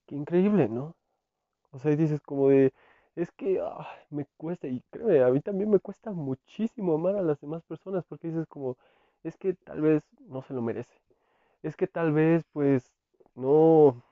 Qué 0.05 0.15
increíble, 0.15 0.69
¿no? 0.69 0.95
O 1.71 1.79
sea, 1.79 1.97
dices 1.97 2.21
como 2.21 2.51
de, 2.51 2.75
es 3.15 3.33
que 3.33 3.61
ah, 3.63 3.89
me 4.11 4.27
cuesta, 4.37 4.69
y 4.69 4.83
créeme, 4.91 5.23
a 5.23 5.31
mí 5.31 5.41
también 5.41 5.71
me 5.71 5.79
cuesta 5.79 6.11
muchísimo 6.13 6.97
amar 6.97 7.17
a 7.17 7.23
las 7.23 7.41
demás 7.41 7.63
personas, 7.63 8.05
porque 8.07 8.29
dices 8.29 8.47
como, 8.47 8.77
es 9.23 9.39
que 9.39 9.55
tal 9.55 9.81
vez 9.81 10.03
no 10.29 10.43
se 10.43 10.53
lo 10.53 10.61
merece, 10.61 11.01
es 11.63 11.77
que 11.77 11.87
tal 11.87 12.13
vez 12.13 12.45
pues 12.53 12.93
no, 13.35 14.03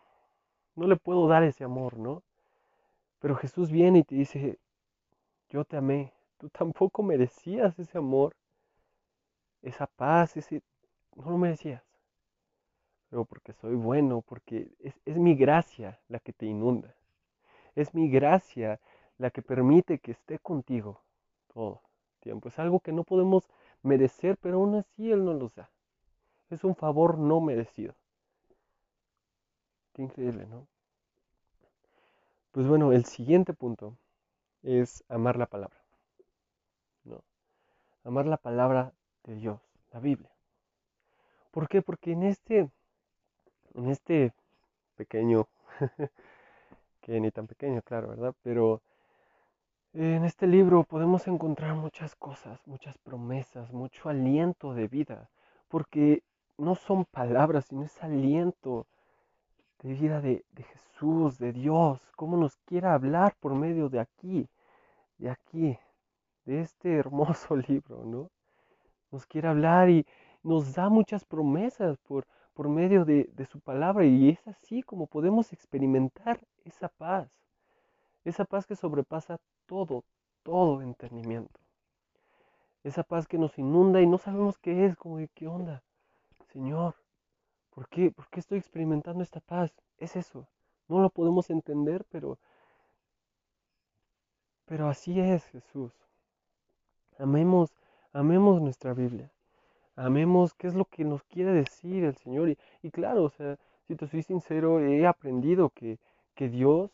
no 0.75 0.87
le 0.87 0.97
puedo 0.97 1.29
dar 1.29 1.43
ese 1.43 1.65
amor, 1.65 1.99
¿no? 1.99 2.23
Pero 3.21 3.37
Jesús 3.37 3.71
viene 3.71 3.99
y 3.99 4.05
te 4.05 4.15
dice, 4.15 4.59
yo 5.55 5.65
te 5.65 5.77
amé, 5.77 6.13
tú 6.39 6.49
tampoco 6.49 7.05
merecías 7.05 7.79
ese 7.79 7.97
amor, 7.97 8.35
esa 9.63 9.87
paz, 9.87 10.37
ese, 10.37 10.63
no 11.15 11.31
lo 11.31 11.39
merecías. 11.39 11.81
Pero 13.09 13.25
porque 13.25 13.53
soy 13.53 13.77
bueno, 13.77 14.21
porque 14.23 14.73
es, 14.81 15.01
es 15.05 15.17
mi 15.17 15.37
gracia 15.37 16.01
la 16.09 16.19
que 16.19 16.33
te 16.33 16.47
inunda. 16.47 16.93
Es 17.77 17.95
mi 17.95 18.11
gracia 18.11 18.81
la 19.17 19.31
que 19.31 19.43
permite 19.43 20.01
que 20.01 20.11
esté 20.11 20.41
contigo 20.41 21.01
todo 21.53 21.83
el 22.15 22.21
tiempo. 22.21 22.49
Es 22.49 22.59
algo 22.59 22.81
que 22.81 22.91
no 22.91 23.05
podemos 23.05 23.49
merecer, 23.85 24.37
pero 24.39 24.57
aún 24.57 24.75
así 24.75 25.13
Él 25.13 25.25
nos 25.25 25.37
lo 25.41 25.53
da. 25.55 25.71
Es 26.51 26.65
un 26.65 26.75
favor 26.75 27.17
no 27.17 27.41
merecido. 27.41 27.95
Qué 29.93 30.03
increíble, 30.03 30.47
¿no? 30.47 30.67
Pues 32.51 32.67
bueno, 32.67 32.91
el 32.91 33.05
siguiente 33.05 33.53
punto 33.53 33.97
es 34.65 35.05
amar 35.09 35.37
la 35.37 35.47
palabra. 35.47 35.79
¿no? 37.05 37.23
Amar 38.03 38.27
la 38.27 38.39
palabra 38.39 38.93
de 39.25 39.37
Dios, 39.37 39.61
la 39.93 40.01
Biblia. 40.01 40.31
¿Por 41.51 41.69
qué? 41.69 41.83
Porque 41.83 42.13
en 42.13 42.25
este, 42.25 42.69
en 43.75 43.89
este 43.89 44.33
pequeño, 44.97 45.47
que 47.01 47.21
ni 47.21 47.31
tan 47.31 47.47
pequeño, 47.47 47.83
claro, 47.83 48.09
¿verdad? 48.09 48.35
Pero 48.43 48.81
en 49.93 50.25
este 50.25 50.49
libro 50.49 50.83
podemos 50.83 51.29
encontrar 51.29 51.75
muchas 51.75 52.17
cosas, 52.17 52.67
muchas 52.67 52.99
promesas, 52.99 53.73
mucho 53.73 54.09
aliento 54.09 54.75
de 54.75 54.89
vida, 54.89 55.31
porque 55.69 56.25
no 56.59 56.75
son 56.75 57.05
palabras, 57.05 57.67
sino 57.67 57.85
es 57.85 58.03
aliento 58.03 58.87
de 59.83 59.95
vida 59.95 60.21
de, 60.21 60.45
Jesús, 60.57 61.39
de 61.39 61.53
Dios, 61.53 62.01
cómo 62.17 62.37
nos 62.37 62.57
quiere 62.65 62.89
hablar 62.89 63.37
por 63.39 63.55
medio 63.55 63.89
de 63.89 64.01
aquí, 64.01 64.49
de 65.19 65.31
aquí, 65.31 65.79
de 66.45 66.61
este 66.61 66.97
hermoso 66.97 67.57
libro, 67.69 68.05
¿no? 68.05 68.31
Nos 69.11 69.27
quiere 69.27 69.49
hablar 69.49 69.91
y 69.91 70.07
nos 70.43 70.75
da 70.75 70.89
muchas 70.89 71.25
promesas 71.25 71.99
por, 71.99 72.27
por 72.53 72.69
medio 72.69 73.05
de, 73.05 73.31
de 73.33 73.47
su 73.47 73.61
palabra 73.61 74.05
y 74.05 74.31
es 74.31 74.47
así 74.47 74.83
como 74.83 75.07
podemos 75.07 75.53
experimentar 75.53 76.41
esa 76.65 76.89
paz, 76.89 77.29
esa 78.25 78.45
paz 78.45 78.67
que 78.67 78.77
sobrepasa 78.77 79.39
todo, 79.67 80.05
todo 80.43 80.83
entendimiento. 80.83 81.61
Esa 82.83 83.03
paz 83.03 83.27
que 83.27 83.39
nos 83.39 83.59
inunda 83.59 84.03
y 84.03 84.07
no 84.07 84.19
sabemos 84.19 84.59
qué 84.59 84.85
es, 84.85 84.97
como 84.97 85.19
de 85.19 85.29
qué 85.29 85.47
onda. 85.47 85.83
Señor, 86.53 86.95
¿por 87.71 87.89
qué, 87.89 88.11
¿por 88.11 88.29
qué 88.29 88.41
estoy 88.41 88.59
experimentando 88.59 89.23
esta 89.23 89.41
paz? 89.41 89.73
Es 89.99 90.17
eso. 90.17 90.47
No 90.87 91.01
lo 91.01 91.09
podemos 91.09 91.49
entender, 91.49 92.05
pero, 92.11 92.39
pero 94.67 94.89
así 94.89 95.21
es 95.21 95.45
Jesús. 95.47 95.93
Amemos, 97.19 97.71
amemos 98.13 98.61
nuestra 98.61 98.95
Biblia. 98.95 99.31
Amemos 99.97 100.55
qué 100.55 100.67
es 100.67 100.75
lo 100.75 100.87
que 100.87 101.05
nos 101.05 101.23
quiere 101.25 101.53
decir 101.53 102.05
el 102.05 102.17
Señor. 102.17 102.57
Y, 102.83 102.91
claro, 102.91 103.25
o 103.25 103.31
sea, 103.31 103.57
si 103.87 103.95
te 103.95 104.07
soy 104.09 104.23
sincero, 104.23 104.81
he 104.81 105.07
aprendido 105.07 105.71
que, 105.71 105.99
que 106.35 106.49
Dios 106.49 106.91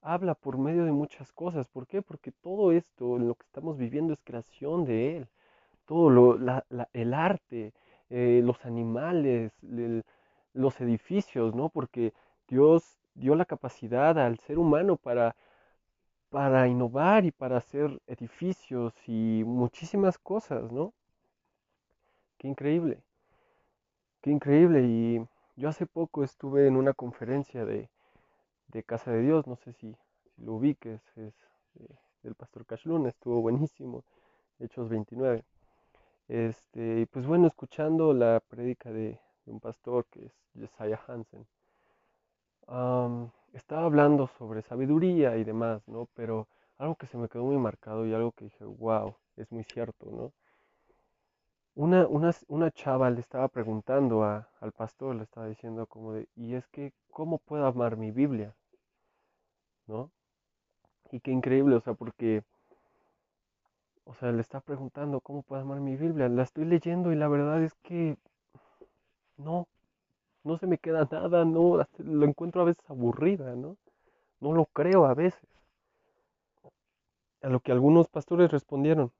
habla 0.00 0.34
por 0.34 0.56
medio 0.56 0.84
de 0.84 0.92
muchas 0.92 1.32
cosas. 1.32 1.68
¿Por 1.68 1.86
qué? 1.86 2.00
Porque 2.00 2.32
todo 2.32 2.72
esto, 2.72 3.16
en 3.16 3.28
lo 3.28 3.34
que 3.34 3.44
estamos 3.44 3.76
viviendo, 3.76 4.12
es 4.14 4.20
creación 4.24 4.84
de 4.84 5.18
Él. 5.18 5.28
Todo 5.86 6.08
lo, 6.08 6.38
el 6.92 7.14
arte, 7.14 7.72
eh, 8.08 8.40
los 8.44 8.64
animales, 8.64 9.52
los 10.54 10.80
edificios, 10.80 11.54
¿no? 11.54 11.68
Porque 11.68 12.14
Dios 12.48 12.98
dio 13.14 13.34
la 13.34 13.44
capacidad 13.44 14.18
al 14.18 14.38
ser 14.38 14.58
humano 14.58 14.96
para, 14.96 15.36
para 16.30 16.68
innovar 16.68 17.24
y 17.26 17.32
para 17.32 17.58
hacer 17.58 18.00
edificios 18.06 18.94
y 19.06 19.42
muchísimas 19.44 20.18
cosas, 20.18 20.72
¿no? 20.72 20.94
Qué 22.38 22.48
increíble. 22.48 23.02
Qué 24.22 24.30
increíble. 24.30 24.82
Y 24.84 25.26
yo 25.56 25.68
hace 25.68 25.86
poco 25.86 26.24
estuve 26.24 26.66
en 26.66 26.76
una 26.76 26.94
conferencia 26.94 27.64
de, 27.64 27.88
de 28.68 28.82
Casa 28.82 29.10
de 29.12 29.22
Dios, 29.22 29.46
no 29.46 29.56
sé 29.56 29.72
si, 29.74 29.94
lo 30.38 30.54
ubiques, 30.54 31.00
es 31.16 31.34
del 32.22 32.34
pastor 32.34 32.66
Cashlun, 32.66 33.06
estuvo 33.06 33.40
buenísimo, 33.40 34.04
Hechos 34.58 34.88
29. 34.88 35.44
Este, 36.28 37.00
y 37.00 37.06
pues 37.06 37.26
bueno, 37.26 37.46
escuchando 37.46 38.12
la 38.12 38.40
prédica 38.40 38.90
de, 38.92 39.18
un 39.46 39.58
pastor 39.58 40.06
que 40.06 40.26
es 40.26 40.32
Jesiah 40.54 41.00
Hansen, 41.08 41.46
estaba 43.52 43.84
hablando 43.84 44.28
sobre 44.38 44.62
sabiduría 44.62 45.36
y 45.36 45.44
demás, 45.44 45.86
¿no? 45.88 46.08
Pero 46.14 46.48
algo 46.78 46.96
que 46.96 47.06
se 47.06 47.18
me 47.18 47.28
quedó 47.28 47.44
muy 47.44 47.58
marcado 47.58 48.06
y 48.06 48.14
algo 48.14 48.32
que 48.32 48.44
dije, 48.46 48.64
wow, 48.64 49.14
es 49.36 49.50
muy 49.52 49.64
cierto, 49.64 50.06
¿no? 50.10 50.32
Una, 51.74 52.06
una, 52.48 52.70
chava 52.72 53.10
le 53.10 53.20
estaba 53.20 53.48
preguntando 53.48 54.24
al 54.24 54.72
pastor, 54.72 55.14
le 55.16 55.22
estaba 55.22 55.46
diciendo 55.46 55.86
como 55.86 56.12
de, 56.12 56.28
y 56.36 56.54
es 56.54 56.66
que, 56.68 56.92
¿cómo 57.10 57.38
puedo 57.38 57.64
amar 57.66 57.96
mi 57.96 58.10
Biblia? 58.10 58.54
¿no? 59.90 60.10
Y 61.10 61.20
qué 61.20 61.32
increíble, 61.32 61.76
o 61.76 61.80
sea, 61.80 61.94
porque, 61.94 62.42
o 64.04 64.14
sea, 64.14 64.32
le 64.32 64.40
está 64.40 64.60
preguntando 64.60 65.20
cómo 65.20 65.42
puedo 65.42 65.60
amar 65.62 65.80
mi 65.80 65.96
Biblia. 65.96 66.28
La 66.28 66.44
estoy 66.44 66.64
leyendo 66.64 67.12
y 67.12 67.16
la 67.16 67.28
verdad 67.28 67.62
es 67.62 67.74
que 67.82 68.16
no, 69.36 69.66
no 70.44 70.58
se 70.58 70.66
me 70.66 70.78
queda 70.78 71.08
nada, 71.10 71.44
no, 71.44 71.86
lo 71.98 72.26
encuentro 72.26 72.62
a 72.62 72.64
veces 72.64 72.84
aburrida, 72.88 73.54
¿no? 73.56 73.76
No 74.40 74.52
lo 74.52 74.66
creo 74.66 75.04
a 75.06 75.14
veces. 75.14 75.48
A 77.42 77.48
lo 77.48 77.60
que 77.60 77.72
algunos 77.72 78.08
pastores 78.08 78.50
respondieron, 78.50 79.12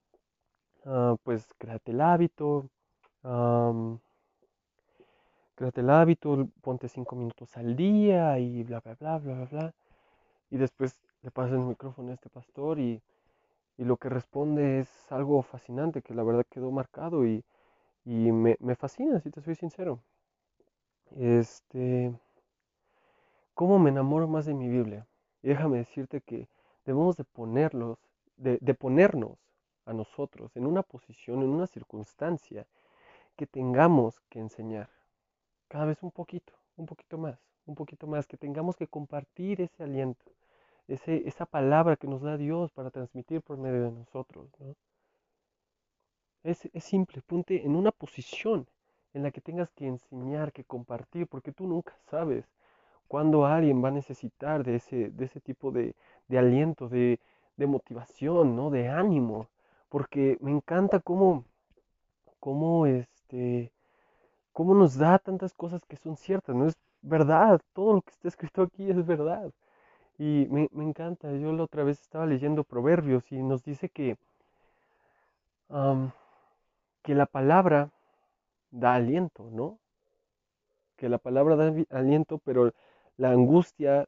ah, 0.84 1.16
pues 1.22 1.46
créate 1.58 1.92
el 1.92 2.00
hábito, 2.00 2.68
créate 5.54 5.80
el 5.80 5.90
hábito, 5.90 6.48
ponte 6.62 6.88
cinco 6.88 7.16
minutos 7.16 7.56
al 7.56 7.76
día 7.76 8.38
y 8.38 8.62
bla, 8.62 8.80
bla, 8.80 8.94
bla, 8.94 9.18
bla, 9.18 9.34
bla, 9.34 9.44
bla. 9.46 9.74
Y 10.50 10.56
después 10.58 10.98
le 11.22 11.30
pasa 11.30 11.54
el 11.54 11.60
micrófono 11.60 12.10
a 12.10 12.14
este 12.14 12.28
pastor 12.30 12.78
y, 12.78 13.02
lo 13.78 13.96
que 13.96 14.10
responde 14.10 14.80
es 14.80 14.90
algo 15.10 15.40
fascinante 15.42 16.02
que 16.02 16.14
la 16.14 16.22
verdad 16.22 16.44
quedó 16.50 16.70
marcado 16.70 17.24
y, 17.26 17.42
me, 18.04 18.56
fascina, 18.76 19.20
si 19.20 19.30
te 19.30 19.40
soy 19.40 19.54
sincero. 19.54 20.00
Este, 21.16 22.12
¿cómo 23.54 23.78
me 23.78 23.90
enamoro 23.90 24.28
más 24.28 24.46
de 24.46 24.54
mi 24.54 24.68
Biblia? 24.68 25.06
Y 25.42 25.48
déjame 25.48 25.78
decirte 25.78 26.20
que 26.20 26.48
debemos 26.84 27.16
de 27.16 27.24
ponerlos, 27.24 27.98
de, 28.36 28.58
de 28.60 28.74
ponernos 28.74 29.38
a 29.86 29.92
nosotros 29.92 30.56
en 30.56 30.66
una 30.66 30.82
posición, 30.82 31.42
en 31.42 31.48
una 31.48 31.66
circunstancia 31.66 32.66
que 33.36 33.46
tengamos 33.46 34.20
que 34.28 34.38
enseñar. 34.38 34.88
Cada 35.68 35.86
vez 35.86 36.02
un 36.02 36.10
poquito, 36.10 36.52
un 36.76 36.86
poquito 36.86 37.18
más, 37.18 37.38
un 37.66 37.74
poquito 37.74 38.06
más, 38.06 38.26
que 38.26 38.36
tengamos 38.36 38.76
que 38.76 38.86
compartir 38.86 39.60
ese 39.60 39.82
aliento, 39.82 40.30
esa 40.86 41.46
palabra 41.46 41.96
que 41.96 42.08
nos 42.08 42.22
da 42.22 42.36
Dios 42.36 42.72
para 42.72 42.90
transmitir 42.90 43.42
por 43.42 43.56
medio 43.56 43.84
de 43.84 43.92
nosotros. 43.92 44.48
Es, 46.42 46.68
es 46.72 46.84
simple, 46.84 47.22
ponte 47.22 47.64
en 47.64 47.76
una 47.76 47.92
posición 47.92 48.66
en 49.14 49.22
la 49.22 49.30
que 49.30 49.40
tengas 49.40 49.70
que 49.72 49.86
enseñar, 49.86 50.52
que 50.52 50.64
compartir, 50.64 51.26
porque 51.26 51.52
tú 51.52 51.66
nunca 51.66 51.94
sabes 52.10 52.44
cuándo 53.08 53.44
alguien 53.44 53.82
va 53.82 53.88
a 53.88 53.92
necesitar 53.92 54.64
de 54.64 54.76
ese, 54.76 55.10
de 55.10 55.24
ese 55.24 55.40
tipo 55.40 55.72
de, 55.72 55.94
aliento, 56.30 56.88
de, 56.88 57.18
motivación, 57.58 58.56
¿no? 58.56 58.70
De 58.70 58.88
ánimo, 58.88 59.48
porque 59.90 60.38
me 60.40 60.50
encanta 60.50 61.00
cómo, 61.00 61.44
cómo, 62.38 62.86
este, 62.86 63.70
cómo 64.52 64.74
nos 64.74 64.96
da 64.96 65.18
tantas 65.18 65.52
cosas 65.54 65.84
que 65.84 65.96
son 65.96 66.16
ciertas, 66.16 66.54
¿no? 66.56 66.66
Es 66.66 66.76
verdad, 67.02 67.60
todo 67.74 67.94
lo 67.94 68.02
que 68.02 68.12
está 68.12 68.28
escrito 68.28 68.62
aquí 68.62 68.88
es 68.90 69.04
verdad. 69.04 69.50
Y 70.18 70.46
me, 70.50 70.68
me 70.72 70.84
encanta, 70.84 71.32
yo 71.32 71.52
la 71.52 71.64
otra 71.64 71.82
vez 71.82 72.00
estaba 72.00 72.26
leyendo 72.26 72.62
Proverbios 72.64 73.30
y 73.32 73.42
nos 73.42 73.64
dice 73.64 73.88
que, 73.88 74.16
que 77.02 77.14
la 77.14 77.26
palabra 77.26 77.90
da 78.70 78.94
aliento, 78.94 79.48
¿no? 79.50 79.78
Que 80.96 81.08
la 81.08 81.18
palabra 81.18 81.56
da 81.56 81.72
aliento, 81.90 82.38
pero 82.38 82.72
la 83.16 83.30
angustia 83.30 84.06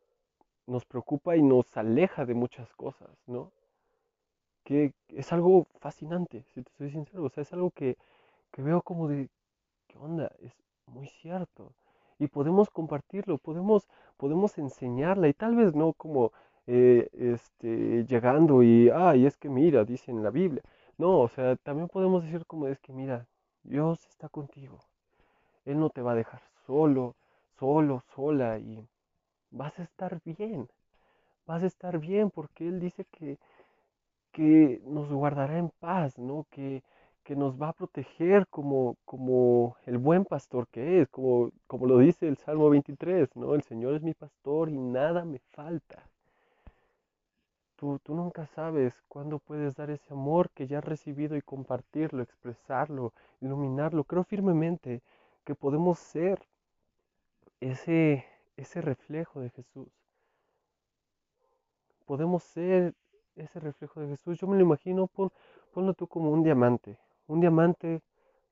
nos 0.66 0.84
preocupa 0.84 1.36
y 1.36 1.42
nos 1.42 1.76
aleja 1.76 2.24
de 2.24 2.34
muchas 2.34 2.72
cosas, 2.74 3.10
¿no? 3.26 3.52
Que 4.64 4.92
es 5.08 5.32
algo 5.32 5.66
fascinante, 5.80 6.44
si 6.54 6.62
te 6.62 6.70
soy 6.78 6.90
sincero, 6.90 7.24
o 7.24 7.28
sea, 7.28 7.42
es 7.42 7.52
algo 7.52 7.70
que, 7.70 7.96
que 8.52 8.62
veo 8.62 8.82
como 8.82 9.08
de, 9.08 9.28
¿qué 9.88 9.98
onda? 9.98 10.30
Es 10.40 10.52
muy 10.86 11.08
cierto. 11.08 11.72
Y 12.18 12.28
podemos 12.28 12.70
compartirlo, 12.70 13.38
podemos, 13.38 13.88
podemos 14.16 14.58
enseñarla, 14.58 15.28
y 15.28 15.34
tal 15.34 15.56
vez 15.56 15.74
no 15.74 15.92
como 15.94 16.32
eh, 16.66 17.08
este, 17.12 18.04
llegando 18.06 18.62
y, 18.62 18.88
ay, 18.90 19.26
es 19.26 19.36
que 19.36 19.48
mira, 19.48 19.84
dice 19.84 20.10
en 20.10 20.22
la 20.22 20.30
Biblia. 20.30 20.62
No, 20.98 21.20
o 21.20 21.28
sea, 21.28 21.56
también 21.56 21.88
podemos 21.88 22.22
decir 22.24 22.46
como 22.46 22.68
es 22.68 22.78
que 22.78 22.92
mira, 22.92 23.26
Dios 23.64 24.06
está 24.06 24.28
contigo. 24.28 24.78
Él 25.64 25.78
no 25.78 25.90
te 25.90 26.02
va 26.02 26.12
a 26.12 26.16
dejar 26.16 26.42
solo, 26.66 27.14
solo, 27.58 28.02
sola, 28.14 28.58
y 28.58 28.86
vas 29.50 29.78
a 29.78 29.82
estar 29.82 30.20
bien. 30.24 30.68
Vas 31.46 31.62
a 31.62 31.66
estar 31.66 31.98
bien 31.98 32.30
porque 32.30 32.68
Él 32.68 32.80
dice 32.80 33.04
que 33.04 33.38
que 34.32 34.80
nos 34.86 35.10
guardará 35.12 35.58
en 35.58 35.70
paz, 35.80 36.18
¿no? 36.18 36.46
Que, 36.50 36.82
que 37.22 37.36
nos 37.36 37.60
va 37.60 37.68
a 37.68 37.72
proteger 37.74 38.46
como, 38.48 38.96
como 39.04 39.76
el 39.86 39.98
buen 39.98 40.24
pastor 40.24 40.66
que 40.68 41.02
es, 41.02 41.08
como, 41.08 41.50
como 41.66 41.86
lo 41.86 41.98
dice 41.98 42.26
el 42.28 42.38
Salmo 42.38 42.70
23, 42.70 43.36
¿no? 43.36 43.54
El 43.54 43.62
Señor 43.62 43.94
es 43.94 44.02
mi 44.02 44.14
pastor 44.14 44.70
y 44.70 44.78
nada 44.78 45.24
me 45.24 45.38
falta. 45.50 46.02
Tú, 47.82 48.14
nunca 48.14 48.46
sabes 48.46 48.94
cuándo 49.08 49.40
puedes 49.40 49.74
dar 49.74 49.90
ese 49.90 50.12
amor 50.12 50.50
que 50.50 50.68
ya 50.68 50.78
has 50.78 50.84
recibido 50.84 51.36
y 51.36 51.42
compartirlo, 51.42 52.22
expresarlo, 52.22 53.12
iluminarlo. 53.40 54.04
Creo 54.04 54.22
firmemente 54.22 55.02
que 55.44 55.56
podemos 55.56 55.98
ser 55.98 56.46
ese, 57.58 58.24
ese 58.56 58.82
reflejo 58.82 59.40
de 59.40 59.50
Jesús. 59.50 59.88
podemos 62.06 62.44
ser 62.44 62.94
ese 63.34 63.58
reflejo 63.58 63.98
de 64.00 64.10
Jesús. 64.10 64.38
Yo 64.38 64.46
me 64.46 64.54
lo 64.54 64.62
imagino, 64.62 65.08
pon, 65.08 65.32
ponlo 65.72 65.92
tú 65.94 66.06
como 66.06 66.30
un 66.30 66.44
diamante. 66.44 66.98
Un 67.26 67.40
diamante 67.40 68.00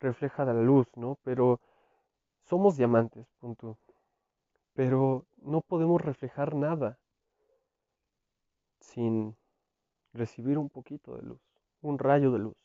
refleja 0.00 0.44
la 0.44 0.54
luz, 0.54 0.88
¿no? 0.96 1.18
Pero 1.22 1.60
somos 2.46 2.76
diamantes, 2.76 3.28
punto. 3.38 3.78
Pero 4.75 5.25
no 5.40 5.60
podemos 5.60 6.00
reflejar 6.02 6.56
nada 6.56 6.99
sin 8.80 9.37
recibir 10.12 10.58
un 10.58 10.68
poquito 10.68 11.16
de 11.16 11.22
luz, 11.22 11.40
un 11.82 11.99
rayo 11.99 12.32
de 12.32 12.40
luz. 12.40 12.57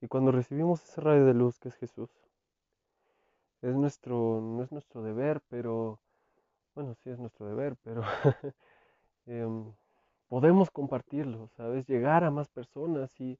Y 0.00 0.08
cuando 0.08 0.32
recibimos 0.32 0.82
ese 0.82 1.00
rayo 1.00 1.24
de 1.24 1.34
luz 1.34 1.58
que 1.58 1.68
es 1.68 1.76
Jesús, 1.76 2.10
es 3.62 3.74
nuestro, 3.76 4.40
no 4.40 4.62
es 4.62 4.72
nuestro 4.72 5.02
deber, 5.02 5.40
pero, 5.48 6.00
bueno, 6.74 6.94
sí 6.94 7.10
es 7.10 7.18
nuestro 7.18 7.46
deber, 7.46 7.76
pero 7.82 8.02
em, 9.26 9.72
podemos 10.28 10.70
compartirlo, 10.70 11.48
¿sabes? 11.56 11.86
Llegar 11.86 12.24
a 12.24 12.30
más 12.30 12.48
personas 12.48 13.18
y, 13.20 13.38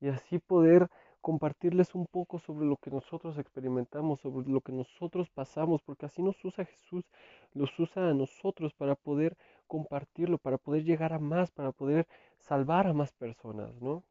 y 0.00 0.08
así 0.08 0.38
poder 0.38 0.88
compartirles 1.20 1.94
un 1.94 2.06
poco 2.06 2.38
sobre 2.38 2.66
lo 2.66 2.76
que 2.76 2.90
nosotros 2.90 3.38
experimentamos, 3.38 4.20
sobre 4.20 4.48
lo 4.48 4.60
que 4.62 4.72
nosotros 4.72 5.28
pasamos, 5.30 5.82
porque 5.82 6.06
así 6.06 6.22
nos 6.22 6.42
usa 6.44 6.64
Jesús, 6.64 7.04
los 7.52 7.78
usa 7.78 8.08
a 8.08 8.14
nosotros 8.14 8.72
para 8.74 8.94
poder 8.94 9.36
compartirlo, 9.70 10.36
para 10.38 10.58
poder 10.58 10.82
llegar 10.84 11.12
a 11.12 11.20
más, 11.20 11.52
para 11.52 11.70
poder 11.72 12.06
salvar 12.40 12.88
a 12.88 12.92
más 12.92 13.12
personas, 13.12 13.72
¿no? 13.80 14.02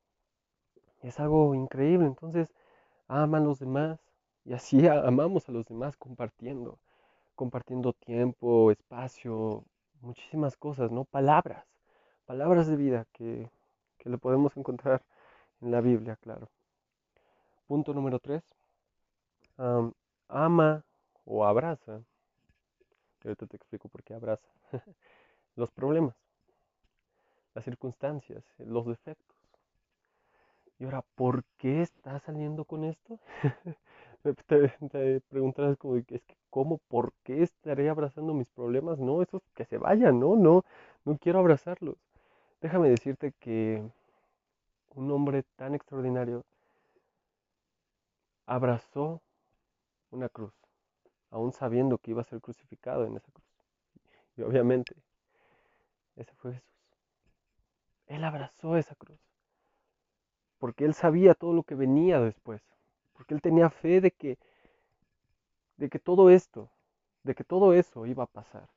Es 1.01 1.19
algo 1.19 1.53
increíble, 1.55 2.05
entonces 2.07 2.47
aman 3.07 3.43
a 3.43 3.45
los 3.45 3.59
demás 3.59 3.99
y 4.45 4.53
así 4.53 4.77
amamos 4.87 5.49
a 5.49 5.51
los 5.51 5.65
demás 5.65 5.97
compartiendo, 5.97 6.79
compartiendo 7.35 7.93
tiempo, 7.93 8.71
espacio, 8.71 9.65
muchísimas 10.01 10.57
cosas, 10.57 10.91
¿no? 10.91 11.05
Palabras, 11.05 11.65
palabras 12.25 12.67
de 12.67 12.77
vida 12.77 13.05
que, 13.13 13.49
que 13.97 14.09
lo 14.09 14.17
podemos 14.17 14.55
encontrar 14.57 15.03
en 15.61 15.71
la 15.71 15.81
Biblia, 15.81 16.17
claro. 16.21 16.49
Punto 17.67 17.93
número 17.93 18.19
tres, 18.19 18.43
am, 19.57 19.93
ama 20.29 20.83
o 21.25 21.45
abraza, 21.45 22.01
ahorita 23.23 23.45
te 23.47 23.57
explico 23.57 23.89
por 23.89 24.03
qué 24.03 24.13
abraza, 24.13 24.49
los 25.59 25.69
problemas, 25.71 26.15
las 27.53 27.65
circunstancias, 27.65 28.43
los 28.57 28.87
defectos. 28.87 29.37
Y 30.79 30.85
ahora, 30.85 31.03
¿por 31.15 31.43
qué 31.57 31.81
estás 31.81 32.23
saliendo 32.23 32.63
con 32.63 32.85
esto? 32.85 33.19
Te, 34.47 35.21
preguntarás 35.29 35.77
como, 35.77 35.97
es 35.97 36.05
que, 36.05 36.21
¿cómo? 36.49 36.77
¿Por 36.87 37.11
qué 37.23 37.43
estaré 37.43 37.89
abrazando 37.89 38.33
mis 38.33 38.47
problemas? 38.47 38.97
No, 38.99 39.21
esos 39.21 39.41
que 39.53 39.65
se 39.65 39.77
vayan, 39.77 40.19
no, 40.19 40.37
no, 40.37 40.63
no 41.03 41.17
quiero 41.17 41.39
abrazarlos. 41.39 41.97
Déjame 42.61 42.89
decirte 42.89 43.33
que 43.39 43.83
un 44.95 45.11
hombre 45.11 45.43
tan 45.57 45.75
extraordinario 45.75 46.45
abrazó 48.45 49.21
una 50.11 50.29
cruz, 50.29 50.53
aún 51.29 51.51
sabiendo 51.51 51.97
que 51.97 52.11
iba 52.11 52.21
a 52.21 52.25
ser 52.25 52.39
crucificado 52.39 53.05
en 53.05 53.17
esa 53.17 53.31
cruz. 53.31 53.45
Y 54.37 54.41
obviamente, 54.41 54.95
ese 56.21 56.33
fue 56.35 56.53
Jesús. 56.53 56.69
Él 58.07 58.23
abrazó 58.23 58.77
esa 58.77 58.95
cruz, 58.95 59.19
porque 60.57 60.85
él 60.85 60.93
sabía 60.93 61.33
todo 61.35 61.53
lo 61.53 61.63
que 61.63 61.75
venía 61.75 62.19
después, 62.19 62.61
porque 63.13 63.33
él 63.33 63.41
tenía 63.41 63.69
fe 63.69 64.01
de 64.01 64.11
que, 64.11 64.37
de 65.77 65.89
que 65.89 65.99
todo 65.99 66.29
esto, 66.29 66.71
de 67.23 67.35
que 67.35 67.43
todo 67.43 67.73
eso 67.73 68.05
iba 68.05 68.23
a 68.23 68.27
pasar, 68.27 68.69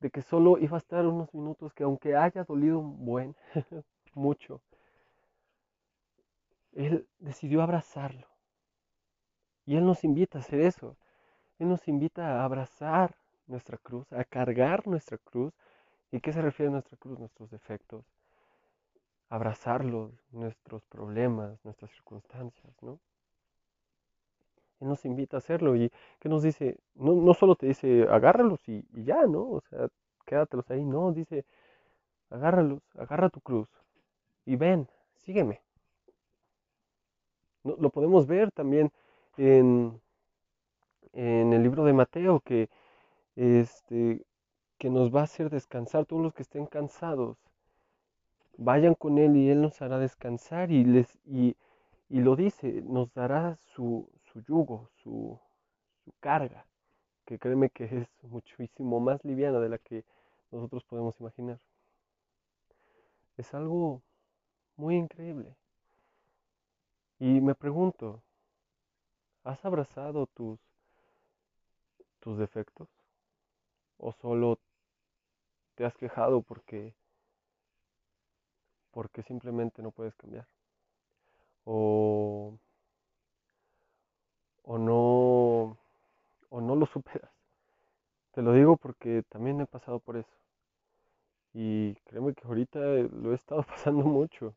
de 0.00 0.10
que 0.10 0.22
solo 0.22 0.58
iba 0.58 0.76
a 0.76 0.78
estar 0.78 1.06
unos 1.06 1.32
minutos 1.34 1.72
que 1.74 1.84
aunque 1.84 2.16
haya 2.16 2.44
dolido 2.44 2.78
un 2.78 3.04
buen, 3.04 3.36
mucho, 4.14 4.62
él 6.76 7.08
decidió 7.18 7.62
abrazarlo. 7.62 8.28
Y 9.64 9.76
Él 9.76 9.84
nos 9.84 10.04
invita 10.04 10.38
a 10.38 10.42
hacer 10.42 10.60
eso. 10.60 10.96
Él 11.58 11.68
nos 11.68 11.88
invita 11.88 12.40
a 12.40 12.44
abrazar 12.44 13.16
nuestra 13.46 13.78
cruz, 13.78 14.12
a 14.12 14.24
cargar 14.24 14.86
nuestra 14.86 15.18
cruz. 15.18 15.54
¿Y 16.16 16.20
qué 16.20 16.32
se 16.32 16.40
refiere 16.40 16.68
a 16.68 16.72
nuestra 16.72 16.96
cruz? 16.96 17.18
Nuestros 17.18 17.50
defectos. 17.50 18.02
Abrazarlos, 19.28 20.14
nuestros 20.32 20.82
problemas, 20.86 21.62
nuestras 21.62 21.90
circunstancias, 21.90 22.74
¿no? 22.80 22.98
Él 24.80 24.88
nos 24.88 25.04
invita 25.04 25.36
a 25.36 25.38
hacerlo 25.38 25.76
y 25.76 25.92
¿qué 26.18 26.30
nos 26.30 26.42
dice? 26.42 26.78
No, 26.94 27.12
no 27.12 27.34
solo 27.34 27.54
te 27.54 27.66
dice 27.66 28.06
agárralos 28.08 28.66
y, 28.66 28.82
ya, 28.94 29.26
¿no? 29.26 29.42
O 29.42 29.60
sea, 29.68 29.88
quédatelos 30.24 30.70
ahí, 30.70 30.86
no, 30.86 31.12
dice 31.12 31.44
agárralos, 32.30 32.80
agarra 32.96 33.28
tu 33.28 33.42
cruz 33.42 33.68
y 34.46 34.56
ven, 34.56 34.88
sígueme. 35.16 35.60
Lo 37.62 37.90
podemos 37.90 38.26
ver 38.26 38.52
también 38.52 38.90
en, 39.36 40.00
en 41.12 41.52
el 41.52 41.62
libro 41.62 41.84
de 41.84 41.92
Mateo 41.92 42.40
que, 42.40 42.70
este, 43.34 44.24
que 44.78 44.90
nos 44.90 45.14
va 45.14 45.20
a 45.20 45.24
hacer 45.24 45.50
descansar 45.50 46.06
todos 46.06 46.22
los 46.22 46.34
que 46.34 46.42
estén 46.42 46.66
cansados. 46.66 47.38
Vayan 48.58 48.94
con 48.94 49.18
Él 49.18 49.36
y 49.36 49.50
Él 49.50 49.62
nos 49.62 49.80
hará 49.82 49.98
descansar 49.98 50.70
y, 50.70 50.84
les, 50.84 51.18
y, 51.24 51.56
y 52.08 52.20
lo 52.20 52.36
dice, 52.36 52.82
nos 52.82 53.12
dará 53.14 53.56
su, 53.56 54.08
su 54.32 54.42
yugo, 54.42 54.88
su, 55.02 55.38
su 56.04 56.12
carga, 56.20 56.66
que 57.24 57.38
créeme 57.38 57.70
que 57.70 57.84
es 57.84 58.08
muchísimo 58.22 59.00
más 59.00 59.24
liviana 59.24 59.60
de 59.60 59.68
la 59.68 59.78
que 59.78 60.04
nosotros 60.50 60.84
podemos 60.84 61.18
imaginar. 61.20 61.58
Es 63.36 63.52
algo 63.54 64.02
muy 64.76 64.96
increíble. 64.96 65.54
Y 67.18 67.40
me 67.40 67.54
pregunto, 67.54 68.22
¿has 69.44 69.64
abrazado 69.64 70.26
tus, 70.26 70.58
tus 72.20 72.38
defectos? 72.38 72.88
¿O 73.98 74.12
solo 74.12 74.58
te 75.76 75.86
has 75.86 75.96
quejado 75.96 76.42
porque, 76.42 76.96
porque 78.90 79.22
simplemente 79.22 79.80
no 79.80 79.92
puedes 79.92 80.16
cambiar? 80.16 80.48
o, 81.66 82.58
o 84.64 84.76
no 84.78 85.78
o 86.50 86.60
no 86.60 86.76
lo 86.76 86.86
superas. 86.86 87.32
Te 88.30 88.40
lo 88.40 88.52
digo 88.52 88.76
porque 88.76 89.24
también 89.28 89.60
he 89.60 89.66
pasado 89.66 89.98
por 89.98 90.16
eso. 90.16 90.30
Y 91.54 91.94
créeme 92.04 92.34
que 92.34 92.46
ahorita 92.46 92.78
lo 92.78 93.32
he 93.32 93.34
estado 93.34 93.62
pasando 93.66 94.04
mucho, 94.04 94.54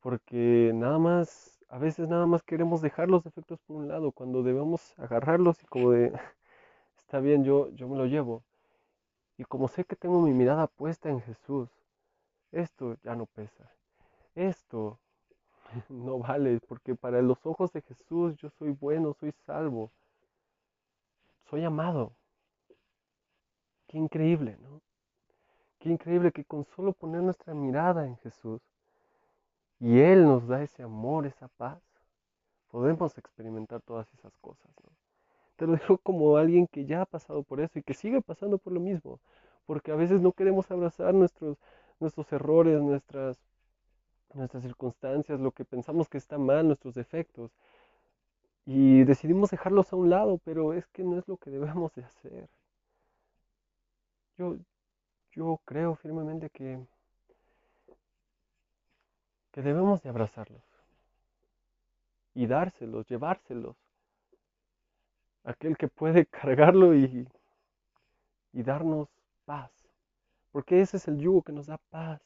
porque 0.00 0.72
nada 0.74 0.98
más, 0.98 1.60
a 1.70 1.78
veces 1.78 2.08
nada 2.08 2.26
más 2.26 2.42
queremos 2.44 2.82
dejar 2.82 3.10
los 3.10 3.24
defectos 3.24 3.60
por 3.66 3.76
un 3.78 3.88
lado, 3.88 4.12
cuando 4.12 4.42
debemos 4.44 4.94
agarrarlos 4.98 5.62
y 5.62 5.66
como 5.66 5.92
de, 5.92 6.12
está 6.98 7.20
bien, 7.20 7.44
yo, 7.44 7.70
yo 7.70 7.88
me 7.88 7.98
lo 7.98 8.06
llevo. 8.06 8.44
Y 9.38 9.44
como 9.44 9.68
sé 9.68 9.84
que 9.84 9.96
tengo 9.96 10.20
mi 10.22 10.32
mirada 10.32 10.66
puesta 10.66 11.10
en 11.10 11.20
Jesús, 11.20 11.68
esto 12.52 12.96
ya 13.02 13.14
no 13.14 13.26
pesa. 13.26 13.70
Esto 14.34 14.98
no 15.88 16.18
vale, 16.18 16.60
porque 16.66 16.94
para 16.94 17.22
los 17.22 17.44
ojos 17.44 17.72
de 17.72 17.82
Jesús 17.82 18.36
yo 18.36 18.50
soy 18.50 18.70
bueno, 18.70 19.14
soy 19.14 19.32
salvo, 19.46 19.90
soy 21.50 21.64
amado. 21.64 22.12
Qué 23.88 23.98
increíble, 23.98 24.56
¿no? 24.62 24.80
Qué 25.78 25.90
increíble 25.90 26.32
que 26.32 26.44
con 26.44 26.64
solo 26.64 26.92
poner 26.92 27.22
nuestra 27.22 27.54
mirada 27.54 28.06
en 28.06 28.16
Jesús 28.16 28.60
y 29.78 30.00
Él 30.00 30.24
nos 30.24 30.48
da 30.48 30.62
ese 30.62 30.82
amor, 30.82 31.26
esa 31.26 31.48
paz, 31.48 31.80
podemos 32.70 33.16
experimentar 33.18 33.80
todas 33.82 34.12
esas 34.14 34.36
cosas, 34.38 34.70
¿no? 34.82 34.95
Te 35.56 35.66
lo 35.66 35.76
digo 35.76 35.98
como 35.98 36.36
alguien 36.36 36.66
que 36.66 36.86
ya 36.86 37.02
ha 37.02 37.06
pasado 37.06 37.42
por 37.42 37.60
eso 37.60 37.78
y 37.78 37.82
que 37.82 37.94
sigue 37.94 38.20
pasando 38.22 38.58
por 38.58 38.72
lo 38.72 38.80
mismo, 38.80 39.20
porque 39.66 39.92
a 39.92 39.96
veces 39.96 40.20
no 40.20 40.32
queremos 40.32 40.70
abrazar 40.70 41.14
nuestros, 41.14 41.58
nuestros 42.00 42.30
errores, 42.32 42.80
nuestras, 42.82 43.38
nuestras 44.34 44.62
circunstancias, 44.62 45.40
lo 45.40 45.52
que 45.52 45.64
pensamos 45.64 46.08
que 46.08 46.18
está 46.18 46.38
mal, 46.38 46.66
nuestros 46.66 46.94
defectos, 46.94 47.50
y 48.66 49.04
decidimos 49.04 49.50
dejarlos 49.50 49.92
a 49.92 49.96
un 49.96 50.10
lado, 50.10 50.38
pero 50.44 50.74
es 50.74 50.86
que 50.88 51.04
no 51.04 51.18
es 51.18 51.28
lo 51.28 51.36
que 51.36 51.50
debemos 51.50 51.94
de 51.94 52.04
hacer. 52.04 52.48
Yo, 54.36 54.56
yo 55.32 55.60
creo 55.64 55.94
firmemente 55.94 56.50
que, 56.50 56.78
que 59.52 59.62
debemos 59.62 60.02
de 60.02 60.10
abrazarlos 60.10 60.62
y 62.34 62.46
dárselos, 62.46 63.06
llevárselos. 63.08 63.76
Aquel 65.46 65.78
que 65.78 65.88
puede 65.88 66.26
cargarlo 66.38 66.94
y, 66.94 67.26
y 68.52 68.62
darnos 68.62 69.08
paz. 69.46 69.70
Porque 70.52 70.80
ese 70.80 70.98
es 70.98 71.08
el 71.08 71.18
yugo 71.18 71.42
que 71.42 71.52
nos 71.52 71.66
da 71.66 71.78
paz. 71.90 72.20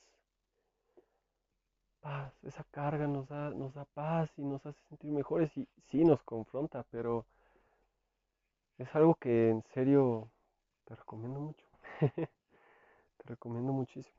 Paz, 2.01 2.33
esa 2.43 2.65
carga 2.71 3.07
nos 3.07 3.29
da, 3.29 3.51
nos 3.51 3.75
da 3.75 3.85
paz 3.85 4.31
y 4.39 4.43
nos 4.43 4.65
hace 4.65 4.81
sentir 4.89 5.13
mejores 5.13 5.55
y 5.57 5.69
sí 5.91 6.03
nos 6.03 6.23
confronta, 6.23 6.85
pero 6.91 7.27
es 8.79 8.95
algo 8.97 9.15
que 9.15 9.51
en 9.51 9.63
serio 9.75 10.31
te 10.87 10.95
recomiendo 10.95 11.41
mucho. 11.41 11.67
te 12.01 13.25
recomiendo 13.27 13.73
muchísimo. 13.73 14.17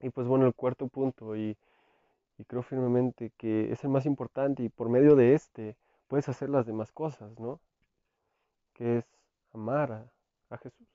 Y 0.00 0.10
pues 0.10 0.26
bueno, 0.26 0.46
el 0.46 0.54
cuarto 0.54 0.88
punto, 0.88 1.36
y, 1.36 1.56
y 2.38 2.44
creo 2.44 2.62
firmemente 2.62 3.30
que 3.36 3.72
es 3.72 3.84
el 3.84 3.90
más 3.90 4.06
importante 4.06 4.62
y 4.64 4.68
por 4.68 4.88
medio 4.88 5.14
de 5.14 5.34
este 5.34 5.76
puedes 6.08 6.28
hacer 6.28 6.50
las 6.50 6.66
demás 6.66 6.92
cosas, 6.92 7.38
¿no? 7.38 7.60
Que 8.76 8.98
es 8.98 9.04
amar 9.54 9.90
a, 10.50 10.58
Jesús, 10.58 10.86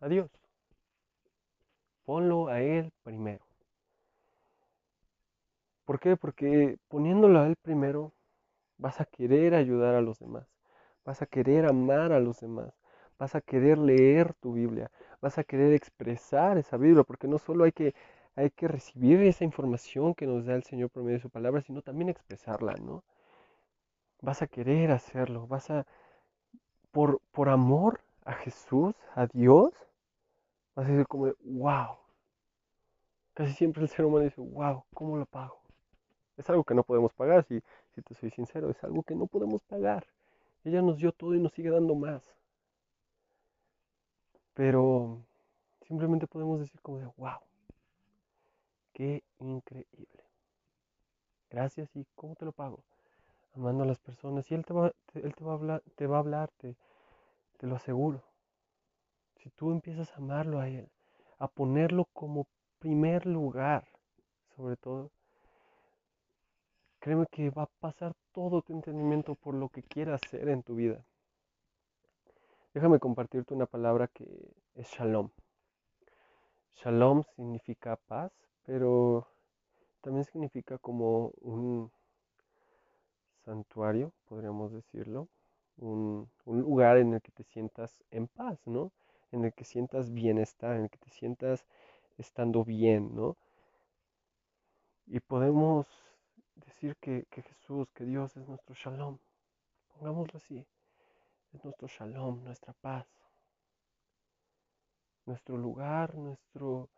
a 0.00 0.08
Dios. 0.08 0.30
Ponlo 2.04 2.48
a 2.48 2.60
Él 2.60 2.92
primero. 3.02 3.42
¿Por 5.86 5.98
qué? 5.98 6.16
Porque 6.18 6.76
poniéndolo 6.88 7.40
a 7.40 7.46
Él 7.46 7.56
primero, 7.56 8.12
vas 8.76 9.00
a 9.00 9.06
querer 9.06 9.54
ayudar 9.54 9.94
a 9.94 10.02
los 10.02 10.18
demás, 10.18 10.46
vas 11.04 11.22
a 11.22 11.26
querer 11.26 11.64
amar 11.66 12.12
a 12.12 12.20
los 12.20 12.40
demás, 12.40 12.74
vas 13.18 13.34
a 13.34 13.40
querer 13.40 13.78
leer 13.78 14.34
tu 14.34 14.52
Biblia, 14.52 14.90
vas 15.22 15.38
a 15.38 15.44
querer 15.44 15.72
expresar 15.72 16.58
esa 16.58 16.76
Biblia, 16.76 17.04
porque 17.04 17.28
no 17.28 17.38
solo 17.38 17.64
hay 17.64 17.72
que, 17.72 17.94
hay 18.36 18.50
que 18.50 18.68
recibir 18.68 19.22
esa 19.22 19.44
información 19.44 20.14
que 20.14 20.26
nos 20.26 20.44
da 20.44 20.54
el 20.54 20.64
Señor 20.64 20.90
por 20.90 21.02
medio 21.02 21.16
de 21.18 21.22
su 21.22 21.30
palabra, 21.30 21.62
sino 21.62 21.80
también 21.80 22.10
expresarla, 22.10 22.74
¿no? 22.74 23.02
Vas 24.20 24.42
a 24.42 24.46
querer 24.48 24.90
hacerlo, 24.90 25.46
vas 25.46 25.70
a, 25.70 25.86
por, 26.94 27.20
por 27.32 27.48
amor 27.48 28.00
a 28.24 28.32
Jesús, 28.34 28.94
a 29.16 29.26
Dios, 29.26 29.74
vas 30.76 30.86
a 30.86 30.90
decir 30.90 31.06
como, 31.08 31.32
wow. 31.44 31.96
Casi 33.34 33.52
siempre 33.52 33.82
el 33.82 33.88
ser 33.88 34.04
humano 34.04 34.24
dice, 34.24 34.40
wow, 34.40 34.84
¿cómo 34.94 35.16
lo 35.16 35.26
pago? 35.26 35.60
Es 36.36 36.48
algo 36.48 36.62
que 36.62 36.74
no 36.74 36.84
podemos 36.84 37.12
pagar, 37.12 37.44
si, 37.44 37.60
si 37.94 38.00
te 38.00 38.14
soy 38.14 38.30
sincero, 38.30 38.70
es 38.70 38.82
algo 38.84 39.02
que 39.02 39.16
no 39.16 39.26
podemos 39.26 39.60
pagar. 39.64 40.06
Ella 40.62 40.82
nos 40.82 40.98
dio 40.98 41.10
todo 41.10 41.34
y 41.34 41.40
nos 41.40 41.52
sigue 41.52 41.68
dando 41.68 41.96
más. 41.96 42.22
Pero 44.54 45.18
simplemente 45.88 46.28
podemos 46.28 46.60
decir 46.60 46.80
como 46.80 46.98
de, 46.98 47.10
wow, 47.16 47.40
qué 48.92 49.24
increíble. 49.40 50.24
Gracias 51.50 51.90
y 51.96 52.06
¿cómo 52.14 52.36
te 52.36 52.44
lo 52.44 52.52
pago? 52.52 52.84
Amando 53.54 53.84
a 53.84 53.86
las 53.86 53.98
personas 53.98 54.50
y 54.50 54.54
Él 54.54 54.64
te 54.64 54.74
va, 54.74 54.92
él 55.14 55.34
te 55.34 55.44
va 55.44 55.52
a 55.52 55.54
hablar, 55.54 55.82
te 55.94 56.06
va 56.06 56.16
a 56.16 56.20
hablar, 56.20 56.50
te, 56.56 56.76
te 57.58 57.66
lo 57.66 57.76
aseguro. 57.76 58.22
Si 59.36 59.50
tú 59.50 59.70
empiezas 59.70 60.12
a 60.12 60.16
amarlo 60.16 60.58
a 60.58 60.68
Él, 60.68 60.88
a 61.38 61.48
ponerlo 61.48 62.06
como 62.12 62.46
primer 62.78 63.26
lugar, 63.26 63.86
sobre 64.56 64.76
todo, 64.76 65.10
créeme 66.98 67.26
que 67.30 67.50
va 67.50 67.64
a 67.64 67.70
pasar 67.80 68.14
todo 68.32 68.62
tu 68.62 68.72
entendimiento 68.72 69.34
por 69.34 69.54
lo 69.54 69.68
que 69.68 69.82
quieras 69.82 70.20
hacer 70.24 70.48
en 70.48 70.62
tu 70.62 70.74
vida. 70.74 71.04
Déjame 72.72 72.98
compartirte 72.98 73.54
una 73.54 73.66
palabra 73.66 74.08
que 74.08 74.26
es 74.74 74.88
shalom. 74.88 75.30
Shalom 76.74 77.22
significa 77.36 77.96
paz, 77.96 78.32
pero 78.64 79.28
también 80.00 80.24
significa 80.24 80.78
como 80.78 81.28
un 81.40 81.92
santuario, 83.44 84.12
podríamos 84.26 84.72
decirlo, 84.72 85.28
un, 85.76 86.30
un, 86.44 86.60
lugar 86.60 86.98
en 86.98 87.14
el 87.14 87.22
que 87.22 87.32
te 87.32 87.44
sientas 87.44 88.02
en 88.10 88.28
paz, 88.28 88.58
¿no? 88.66 88.92
En 89.32 89.44
el 89.44 89.52
que 89.52 89.64
sientas 89.64 90.12
bienestar, 90.12 90.76
en 90.76 90.84
el 90.84 90.90
que 90.90 90.98
te 90.98 91.10
sientas 91.10 91.66
estando 92.18 92.64
bien, 92.64 93.14
¿no? 93.14 93.36
Y 95.06 95.20
podemos 95.20 95.86
decir 96.54 96.96
que, 97.00 97.26
que 97.30 97.42
Jesús, 97.42 97.90
que 97.92 98.04
Dios 98.04 98.36
es 98.36 98.48
nuestro 98.48 98.74
shalom. 98.74 99.18
Pongámoslo 99.88 100.38
así. 100.38 100.66
Es 101.52 101.64
nuestro 101.64 101.88
shalom, 101.88 102.42
nuestra 102.44 102.72
paz. 102.74 103.06
Nuestro 105.26 105.56
lugar, 105.56 106.14
nuestro, 106.14 106.90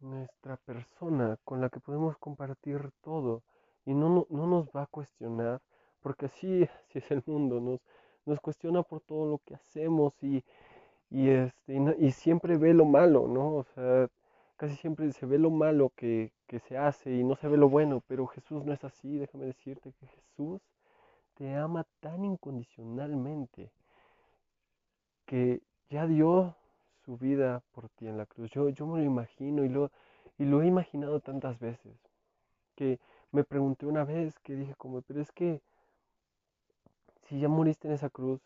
nuestra 0.00 0.56
persona 0.56 1.36
con 1.44 1.60
la 1.60 1.68
que 1.68 1.80
podemos 1.80 2.16
compartir 2.18 2.90
todo. 3.00 3.42
Y 3.86 3.94
no, 3.94 4.08
no, 4.10 4.26
no 4.30 4.46
nos 4.46 4.68
va 4.70 4.82
a 4.82 4.86
cuestionar, 4.86 5.62
porque 6.02 6.26
así, 6.26 6.64
así 6.64 6.98
es 6.98 7.10
el 7.10 7.22
mundo, 7.26 7.60
nos, 7.60 7.80
nos 8.26 8.40
cuestiona 8.40 8.82
por 8.82 9.00
todo 9.00 9.30
lo 9.30 9.38
que 9.38 9.54
hacemos 9.54 10.14
y, 10.22 10.44
y, 11.10 11.30
este, 11.30 11.74
y, 11.74 12.06
y 12.06 12.10
siempre 12.12 12.58
ve 12.58 12.74
lo 12.74 12.84
malo, 12.84 13.28
¿no? 13.28 13.54
O 13.54 13.64
sea, 13.74 14.08
casi 14.56 14.76
siempre 14.76 15.10
se 15.12 15.26
ve 15.26 15.38
lo 15.38 15.50
malo 15.50 15.92
que, 15.96 16.32
que, 16.46 16.58
se 16.60 16.76
hace 16.78 17.12
y 17.12 17.24
no 17.24 17.36
se 17.36 17.48
ve 17.48 17.56
lo 17.56 17.68
bueno, 17.68 18.02
pero 18.06 18.26
Jesús 18.26 18.64
no 18.64 18.72
es 18.72 18.84
así, 18.84 19.18
déjame 19.18 19.46
decirte 19.46 19.92
que 19.92 20.06
Jesús 20.06 20.60
te 21.34 21.54
ama 21.54 21.86
tan 22.00 22.24
incondicionalmente 22.24 23.70
que 25.26 25.60
ya 25.90 26.06
dio 26.06 26.56
su 27.04 27.16
vida 27.18 27.62
por 27.72 27.88
ti 27.90 28.08
en 28.08 28.16
la 28.16 28.26
cruz. 28.26 28.50
Yo, 28.50 28.68
yo 28.70 28.86
me 28.86 29.00
lo 29.00 29.04
imagino 29.04 29.64
y 29.64 29.68
lo, 29.68 29.90
y 30.38 30.44
lo 30.44 30.62
he 30.62 30.66
imaginado 30.66 31.20
tantas 31.20 31.58
veces, 31.58 31.96
que 32.74 32.98
me 33.36 33.44
pregunté 33.44 33.86
una 33.86 34.04
vez, 34.04 34.38
que 34.40 34.56
dije 34.56 34.74
como, 34.76 35.02
pero 35.02 35.20
es 35.20 35.30
que 35.30 35.60
si 37.28 37.38
ya 37.40 37.48
moriste 37.48 37.86
en 37.86 37.94
esa 37.94 38.08
cruz, 38.10 38.40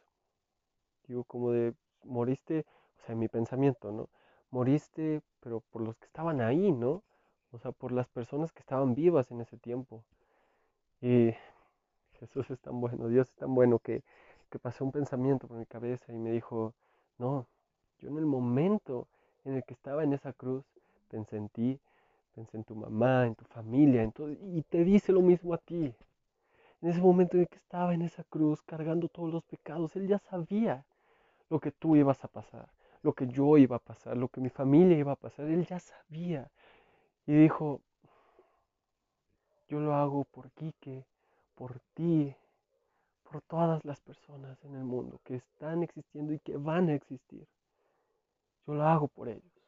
digo 1.07 1.25
como 1.25 1.53
de, 1.53 1.75
moriste, 2.05 2.67
o 2.99 3.07
sea, 3.07 3.13
en 3.13 3.21
mi 3.21 3.29
pensamiento, 3.29 3.93
¿no? 3.93 4.09
moriste, 4.51 5.23
pero 5.41 5.61
por 5.71 5.83
los 5.83 5.97
que 5.97 6.07
estaban 6.07 6.41
ahí, 6.41 6.73
¿no? 6.73 7.03
O 7.53 7.59
sea, 7.59 7.73
por 7.73 7.93
las 7.93 8.09
personas 8.09 8.53
que 8.53 8.61
estaban 8.61 8.95
vivas 8.95 9.31
en 9.31 9.41
ese 9.41 9.57
tiempo. 9.57 10.03
Y 11.01 11.33
Jesús 12.19 12.51
es 12.51 12.61
tan 12.61 12.81
bueno, 12.81 13.09
Dios 13.09 13.29
es 13.29 13.35
tan 13.37 13.55
bueno 13.55 13.79
que, 13.79 14.03
que 14.51 14.59
pasó 14.59 14.85
un 14.85 14.93
pensamiento 14.93 15.47
por 15.49 15.57
mi 15.57 15.67
cabeza 15.67 16.13
y 16.13 16.19
me 16.19 16.33
dijo, 16.33 16.75
no, 17.19 17.47
yo 18.01 18.09
en 18.09 18.19
el 18.19 18.27
momento 18.27 19.07
en 19.45 19.55
el 19.55 19.65
que 19.65 19.75
estaba 19.75 20.05
en 20.05 20.13
esa 20.13 20.33
cruz, 20.33 20.65
pensé 21.09 21.37
en 21.37 21.49
pensé 22.41 22.57
en 22.57 22.65
tu 22.65 22.75
mamá, 22.75 23.27
en 23.27 23.35
tu 23.35 23.45
familia, 23.45 24.03
en 24.03 24.13
todo, 24.13 24.31
y 24.31 24.63
te 24.63 24.85
dice 24.85 25.13
lo 25.13 25.23
mismo 25.23 25.55
a 25.55 25.59
ti. 25.59 25.95
En 26.83 26.89
ese 26.89 27.01
momento 27.01 27.37
en 27.37 27.47
que 27.47 27.57
estaba 27.57 27.95
en 27.95 28.03
esa 28.03 28.25
cruz 28.25 28.63
cargando 28.63 29.09
todos 29.09 29.33
los 29.33 29.45
pecados, 29.45 29.97
Él 29.97 30.09
ya 30.09 30.19
sabía 30.19 30.85
lo 31.49 31.61
que 31.61 31.73
tú 31.73 31.97
ibas 31.97 32.25
a 32.25 32.29
pasar 32.29 32.69
lo 33.03 33.15
que 33.15 33.27
yo 33.29 33.57
iba 33.57 33.77
a 33.77 33.81
pasar, 33.81 34.17
lo 34.17 34.29
que 34.29 34.41
mi 34.41 34.51
familia 34.51 34.99
iba 34.99 35.13
a 35.13 35.17
pasar. 35.17 35.47
Él 35.47 35.67
ya 35.67 35.79
sabía. 35.79 36.51
Y 37.27 37.33
dijo, 37.33 37.81
Yo 39.69 39.81
lo 39.81 39.95
hago 39.95 40.25
por 40.25 40.51
Quique, 40.53 41.05
por 41.55 41.81
ti, 41.95 42.35
por 43.23 43.43
todas 43.43 43.85
las 43.85 44.01
personas 44.01 44.63
en 44.65 44.75
el 44.75 44.85
mundo 44.85 45.21
que 45.25 45.37
están 45.37 45.83
existiendo 45.83 46.33
y 46.33 46.41
que 46.41 46.57
van 46.57 46.89
a 46.89 46.95
existir. 46.95 47.47
Yo 48.67 48.75
lo 48.75 48.85
hago 48.85 49.09
por 49.09 49.29
ellos. 49.29 49.60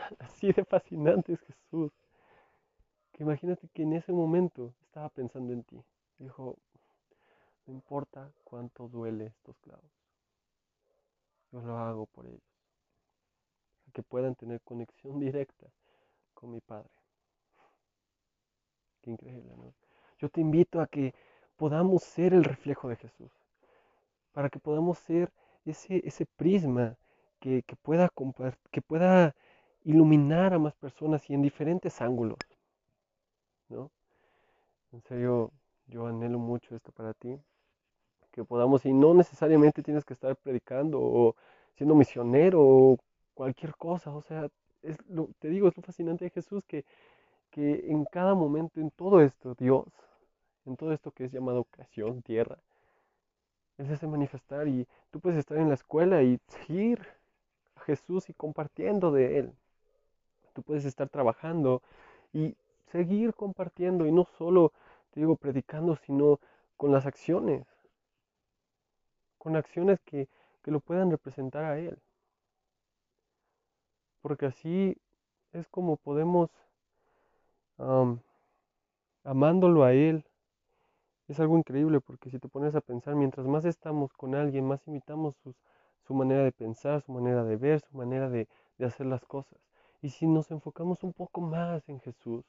Así 0.18 0.52
de 0.52 0.64
fascinante 0.64 1.34
es 1.34 1.40
Jesús. 1.40 1.92
Que 3.12 3.22
imagínate 3.22 3.68
que 3.68 3.82
en 3.82 3.94
ese 3.94 4.12
momento 4.12 4.74
estaba 4.82 5.08
pensando 5.08 5.52
en 5.52 5.64
ti. 5.64 5.82
Dijo, 6.18 6.56
no 7.66 7.74
importa 7.74 8.32
cuánto 8.44 8.88
duele 8.88 9.26
estos 9.26 9.56
clavos. 9.58 9.90
Yo 11.52 11.60
lo 11.60 11.78
hago 11.78 12.06
por 12.06 12.26
ellos. 12.26 12.40
Para 13.84 13.92
que 13.92 14.02
puedan 14.02 14.34
tener 14.34 14.60
conexión 14.62 15.18
directa 15.18 15.66
con 16.34 16.50
mi 16.50 16.60
Padre. 16.60 16.90
Qué 19.02 19.10
increíble, 19.10 19.54
¿no? 19.56 19.74
Yo 20.18 20.28
te 20.28 20.40
invito 20.40 20.80
a 20.80 20.86
que 20.86 21.14
podamos 21.56 22.02
ser 22.02 22.34
el 22.34 22.44
reflejo 22.44 22.88
de 22.88 22.96
Jesús. 22.96 23.32
Para 24.32 24.50
que 24.50 24.58
podamos 24.58 24.98
ser 24.98 25.32
ese, 25.64 26.06
ese 26.06 26.26
prisma 26.26 26.96
que, 27.40 27.64
pueda, 27.82 28.10
que 28.70 28.82
pueda 28.82 29.34
iluminar 29.84 30.54
a 30.54 30.58
más 30.58 30.74
personas 30.74 31.28
y 31.30 31.34
en 31.34 31.42
diferentes 31.42 32.00
ángulos. 32.00 32.38
¿no? 33.68 33.90
En 34.92 35.02
serio, 35.02 35.52
yo 35.86 36.06
anhelo 36.06 36.38
mucho 36.38 36.74
esto 36.74 36.92
para 36.92 37.14
ti. 37.14 37.38
Que 38.32 38.44
podamos, 38.44 38.86
y 38.86 38.92
no 38.92 39.14
necesariamente 39.14 39.82
tienes 39.82 40.04
que 40.04 40.14
estar 40.14 40.36
predicando 40.36 41.00
o 41.00 41.34
siendo 41.74 41.94
misionero 41.94 42.60
o 42.62 42.98
cualquier 43.34 43.74
cosa. 43.76 44.10
O 44.12 44.22
sea, 44.22 44.48
es 44.82 44.96
lo, 45.08 45.28
te 45.40 45.48
digo, 45.48 45.68
es 45.68 45.76
lo 45.76 45.82
fascinante 45.82 46.24
de 46.26 46.30
Jesús 46.30 46.64
que, 46.64 46.84
que 47.50 47.90
en 47.90 48.04
cada 48.04 48.34
momento, 48.34 48.80
en 48.80 48.90
todo 48.90 49.20
esto, 49.20 49.54
Dios, 49.58 49.86
en 50.66 50.76
todo 50.76 50.92
esto 50.92 51.10
que 51.12 51.24
es 51.24 51.32
llamado 51.32 51.64
creación, 51.64 52.22
tierra, 52.22 52.58
Él 53.78 53.86
se 53.86 53.94
hace 53.94 54.06
manifestar 54.06 54.68
y 54.68 54.86
tú 55.10 55.20
puedes 55.20 55.38
estar 55.38 55.58
en 55.58 55.68
la 55.68 55.74
escuela 55.74 56.22
y 56.22 56.38
seguir 56.46 57.00
a 57.76 57.80
Jesús 57.80 58.28
y 58.30 58.34
compartiendo 58.34 59.10
de 59.12 59.38
Él. 59.38 59.52
Tú 60.52 60.62
puedes 60.62 60.84
estar 60.84 61.08
trabajando 61.08 61.82
y 62.32 62.56
seguir 62.92 63.34
compartiendo 63.34 64.06
y 64.06 64.12
no 64.12 64.24
solo, 64.38 64.72
te 65.12 65.20
digo, 65.20 65.36
predicando, 65.36 65.96
sino 65.96 66.40
con 66.76 66.92
las 66.92 67.06
acciones, 67.06 67.66
con 69.38 69.56
acciones 69.56 70.00
que, 70.04 70.28
que 70.62 70.70
lo 70.70 70.80
puedan 70.80 71.10
representar 71.10 71.64
a 71.64 71.78
Él. 71.78 71.98
Porque 74.22 74.46
así 74.46 74.96
es 75.52 75.66
como 75.68 75.96
podemos, 75.96 76.50
amándolo 79.24 79.84
a 79.84 79.92
Él, 79.92 80.24
es 81.28 81.38
algo 81.38 81.56
increíble 81.56 82.00
porque 82.00 82.28
si 82.30 82.38
te 82.38 82.48
pones 82.48 82.74
a 82.74 82.80
pensar, 82.80 83.14
mientras 83.14 83.46
más 83.46 83.64
estamos 83.64 84.12
con 84.14 84.34
alguien, 84.34 84.66
más 84.66 84.86
imitamos 84.86 85.34
su 86.06 86.14
manera 86.14 86.42
de 86.42 86.52
pensar, 86.52 87.02
su 87.02 87.12
manera 87.12 87.44
de 87.44 87.56
ver, 87.56 87.80
su 87.80 87.96
manera 87.96 88.28
de, 88.28 88.48
de 88.78 88.86
hacer 88.86 89.06
las 89.06 89.24
cosas. 89.24 89.58
Y 90.02 90.10
si 90.10 90.26
nos 90.26 90.50
enfocamos 90.50 91.02
un 91.02 91.12
poco 91.12 91.40
más 91.40 91.88
en 91.88 92.00
Jesús, 92.00 92.44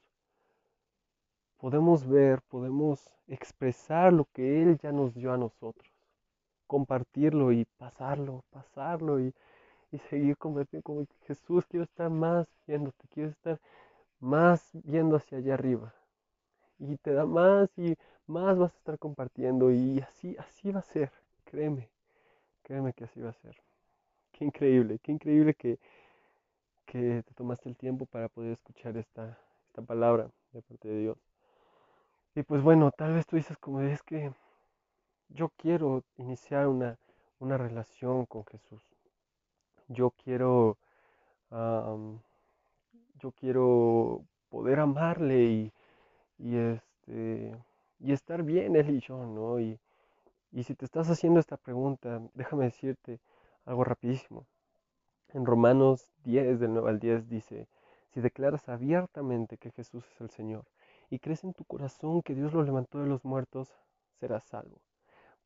podemos 1.58 2.06
ver, 2.06 2.40
podemos 2.42 3.10
expresar 3.28 4.12
lo 4.12 4.24
que 4.32 4.62
Él 4.62 4.78
ya 4.78 4.90
nos 4.90 5.14
dio 5.14 5.32
a 5.32 5.36
nosotros, 5.36 5.92
compartirlo 6.66 7.52
y 7.52 7.66
pasarlo, 7.76 8.42
pasarlo 8.50 9.20
y, 9.20 9.34
y 9.92 9.98
seguir 9.98 10.36
convirtiendo 10.38 10.82
como 10.82 11.06
Jesús, 11.26 11.66
quiero 11.66 11.84
estar 11.84 12.08
más 12.10 12.48
viéndote, 12.66 13.06
quiero 13.08 13.30
estar 13.30 13.60
más 14.18 14.70
viendo 14.72 15.16
hacia 15.16 15.38
allá 15.38 15.54
arriba. 15.54 15.94
Y 16.78 16.96
te 16.96 17.12
da 17.12 17.26
más 17.26 17.70
y 17.76 17.96
más 18.26 18.58
vas 18.58 18.72
a 18.72 18.78
estar 18.78 18.98
compartiendo 18.98 19.70
y 19.70 20.00
así, 20.00 20.36
así 20.38 20.72
va 20.72 20.80
a 20.80 20.84
ser, 20.84 21.12
créeme, 21.44 21.88
créeme 22.62 22.92
que 22.94 23.04
así 23.04 23.20
va 23.20 23.30
a 23.30 23.34
ser. 23.34 23.56
Qué 24.32 24.46
increíble, 24.46 24.98
qué 25.00 25.12
increíble 25.12 25.54
que, 25.54 25.78
que 26.92 27.22
te 27.22 27.34
tomaste 27.34 27.70
el 27.70 27.76
tiempo 27.76 28.04
para 28.04 28.28
poder 28.28 28.52
escuchar 28.52 28.98
esta, 28.98 29.38
esta 29.66 29.80
palabra 29.80 30.30
de 30.52 30.60
parte 30.60 30.88
de 30.88 31.00
Dios. 31.00 31.18
Y 32.34 32.42
pues 32.42 32.62
bueno, 32.62 32.90
tal 32.90 33.14
vez 33.14 33.26
tú 33.26 33.36
dices 33.36 33.56
como 33.56 33.80
es 33.80 34.02
que 34.02 34.30
yo 35.30 35.48
quiero 35.56 36.04
iniciar 36.18 36.68
una, 36.68 36.98
una 37.38 37.56
relación 37.56 38.26
con 38.26 38.44
Jesús. 38.44 38.82
Yo 39.88 40.10
quiero, 40.10 40.76
yo 43.20 43.32
quiero 43.32 44.24
poder 44.50 44.80
amarle 44.80 45.44
y, 45.44 45.72
y 46.38 46.56
este 46.56 47.56
y 48.00 48.12
estar 48.12 48.42
bien 48.42 48.76
él 48.76 48.90
y 48.90 49.00
yo, 49.00 49.24
¿no? 49.26 49.60
Y, 49.60 49.78
y 50.52 50.64
si 50.64 50.74
te 50.74 50.84
estás 50.84 51.08
haciendo 51.10 51.40
esta 51.40 51.56
pregunta, 51.56 52.20
déjame 52.34 52.64
decirte 52.66 53.20
algo 53.66 53.84
rapidísimo. 53.84 54.46
En 55.32 55.46
Romanos 55.46 56.08
10, 56.24 56.60
del 56.60 56.74
9 56.74 56.90
al 56.90 57.00
10 57.00 57.28
dice, 57.28 57.66
si 58.10 58.20
declaras 58.20 58.68
abiertamente 58.68 59.56
que 59.56 59.70
Jesús 59.70 60.04
es 60.12 60.20
el 60.20 60.30
Señor 60.30 60.64
y 61.10 61.18
crees 61.18 61.44
en 61.44 61.54
tu 61.54 61.64
corazón 61.64 62.22
que 62.22 62.34
Dios 62.34 62.52
lo 62.52 62.62
levantó 62.62 62.98
de 63.00 63.06
los 63.06 63.24
muertos, 63.24 63.72
serás 64.20 64.44
salvo. 64.44 64.80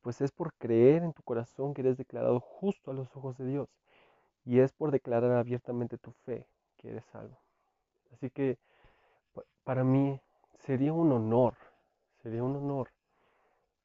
Pues 0.01 0.21
es 0.21 0.31
por 0.31 0.53
creer 0.53 1.03
en 1.03 1.13
tu 1.13 1.23
corazón 1.23 1.73
que 1.73 1.81
eres 1.81 1.97
declarado 1.97 2.39
justo 2.39 2.91
a 2.91 2.93
los 2.93 3.15
ojos 3.15 3.37
de 3.37 3.45
Dios. 3.45 3.69
Y 4.45 4.59
es 4.59 4.71
por 4.71 4.91
declarar 4.91 5.31
abiertamente 5.31 5.97
tu 5.97 6.11
fe 6.11 6.47
que 6.77 6.89
eres 6.89 7.05
salvo. 7.05 7.37
Así 8.13 8.29
que 8.29 8.57
para 9.63 9.83
mí 9.83 10.19
sería 10.59 10.93
un 10.93 11.11
honor 11.11 11.55
Sería 12.27 12.43
un 12.43 12.55
honor 12.55 12.89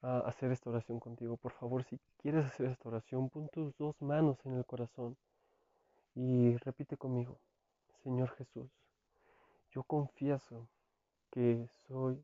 ah, 0.03 0.23
hacer 0.27 0.51
esta 0.53 0.71
oración 0.71 0.99
contigo. 0.99 1.37
Por 1.37 1.53
favor, 1.53 1.85
si 1.85 2.01
quieres 2.19 2.45
hacer 2.47 2.67
esta 2.67 2.89
oración, 2.89 3.29
pon 3.29 3.49
tus 3.49 3.77
dos 3.77 3.95
manos 4.01 4.45
en 4.45 4.55
el 4.55 4.65
corazón 4.65 5.17
y 6.15 6.57
repite 6.59 6.97
conmigo, 6.97 7.39
Señor 8.03 8.31
Jesús, 8.37 8.71
yo 9.71 9.83
confieso 9.83 10.69
que 11.31 11.69
soy 11.87 12.23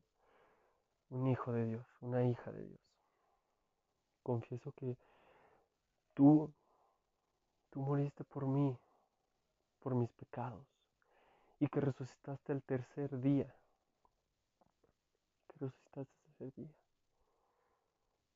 un 1.09 1.27
hijo 1.27 1.51
de 1.51 1.65
Dios, 1.65 1.85
una 2.01 2.23
hija 2.25 2.51
de 2.51 2.65
Dios. 2.65 2.81
Confieso 4.21 4.71
que 4.73 4.95
tú, 6.13 6.51
tú 7.71 7.81
moriste 7.81 8.23
por 8.23 8.45
mí, 8.45 8.77
por 9.79 9.95
mis 9.95 10.11
pecados, 10.11 10.65
y 11.59 11.67
que 11.67 11.81
resucitaste 11.81 12.53
el 12.53 12.61
tercer 12.61 13.19
día 13.19 13.55
ese 16.01 16.51
día. 16.55 16.73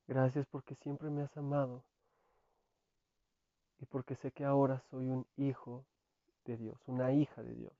Gracias 0.06 0.46
porque 0.46 0.74
siempre 0.74 1.08
me 1.10 1.22
has 1.22 1.36
amado 1.36 1.82
y 3.84 3.86
porque 3.86 4.14
sé 4.14 4.30
que 4.32 4.46
ahora 4.46 4.80
soy 4.90 5.10
un 5.10 5.26
hijo 5.36 5.84
de 6.46 6.56
Dios, 6.56 6.80
una 6.86 7.12
hija 7.12 7.42
de 7.42 7.54
Dios. 7.54 7.72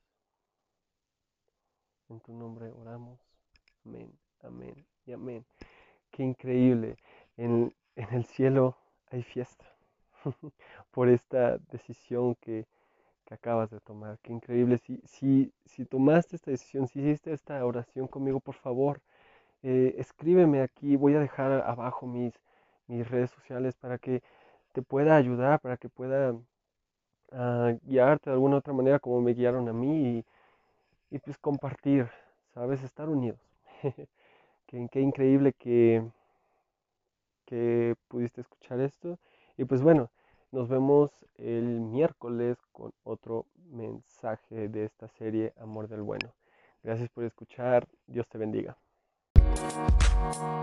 En 2.11 2.21
tu 2.21 2.35
nombre 2.35 2.71
oramos. 2.73 3.19
Amén, 3.87 4.13
amén 4.43 4.85
y 5.07 5.13
amén. 5.13 5.47
Qué 6.11 6.23
increíble. 6.23 6.99
En, 7.39 7.75
en 7.97 8.13
el 8.13 8.27
cielo 8.27 8.77
hay 9.11 9.23
fiesta 9.23 9.65
por 10.91 11.09
esta 11.09 11.57
decisión 11.73 12.35
que, 12.35 12.67
que, 13.25 13.33
acabas 13.33 13.71
de 13.71 13.81
tomar. 13.81 14.19
Qué 14.19 14.35
increíble. 14.35 14.77
Si, 14.77 15.01
si, 15.07 15.55
si 15.65 15.87
tomaste 15.87 16.37
esta 16.37 16.51
decisión, 16.51 16.87
si 16.87 17.01
hiciste 17.01 17.33
esta 17.33 17.65
oración 17.65 18.09
conmigo, 18.09 18.41
por 18.41 18.57
favor, 18.57 19.01
eh, 19.63 19.95
escríbeme 19.97 20.61
aquí, 20.61 20.97
voy 20.97 21.15
a 21.15 21.21
dejar 21.21 21.51
abajo 21.63 22.07
mis, 22.07 22.35
mis 22.89 23.09
redes 23.09 23.31
sociales 23.31 23.75
para 23.75 23.97
que 23.97 24.23
te 24.75 24.83
pueda 24.83 25.17
ayudar, 25.17 25.61
para 25.61 25.77
que 25.79 25.89
pueda 25.89 26.35
ah, 27.33 27.73
guiarte 27.85 28.31
de 28.31 28.35
alguna 28.35 28.57
otra 28.59 28.75
manera 28.75 28.99
como 28.99 29.21
me 29.21 29.33
guiaron 29.33 29.69
a 29.69 29.73
mí 29.73 30.25
y, 31.11 31.19
pues 31.21 31.39
compartir, 31.39 32.09
¿sabes? 32.55 32.83
Estar 32.83 33.09
unidos. 33.09 33.39
qué, 34.67 34.89
qué, 34.91 35.01
increíble 35.01 35.53
que, 35.55 36.05
que 37.47 37.95
pudiste 38.09 38.41
escuchar 38.41 38.81
esto. 38.81 39.19
Y 39.57 39.65
pues 39.65 39.81
bueno, 39.83 40.11
nos 40.51 40.69
vemos 40.69 41.13
el 41.37 41.81
miércoles 41.81 42.59
con 42.73 42.93
otro 43.05 43.47
mensaje 43.71 44.69
de 44.69 44.85
esta 44.85 45.09
serie 45.09 45.53
Amor 45.61 45.89
del 45.89 46.03
Bueno. 46.03 46.33
Gracias 46.83 47.09
por 47.11 47.25
escuchar. 47.25 47.87
Dios 48.07 48.29
te 48.29 48.39
bendiga. 48.39 48.77
Thank 50.15 50.37
you. 50.37 50.55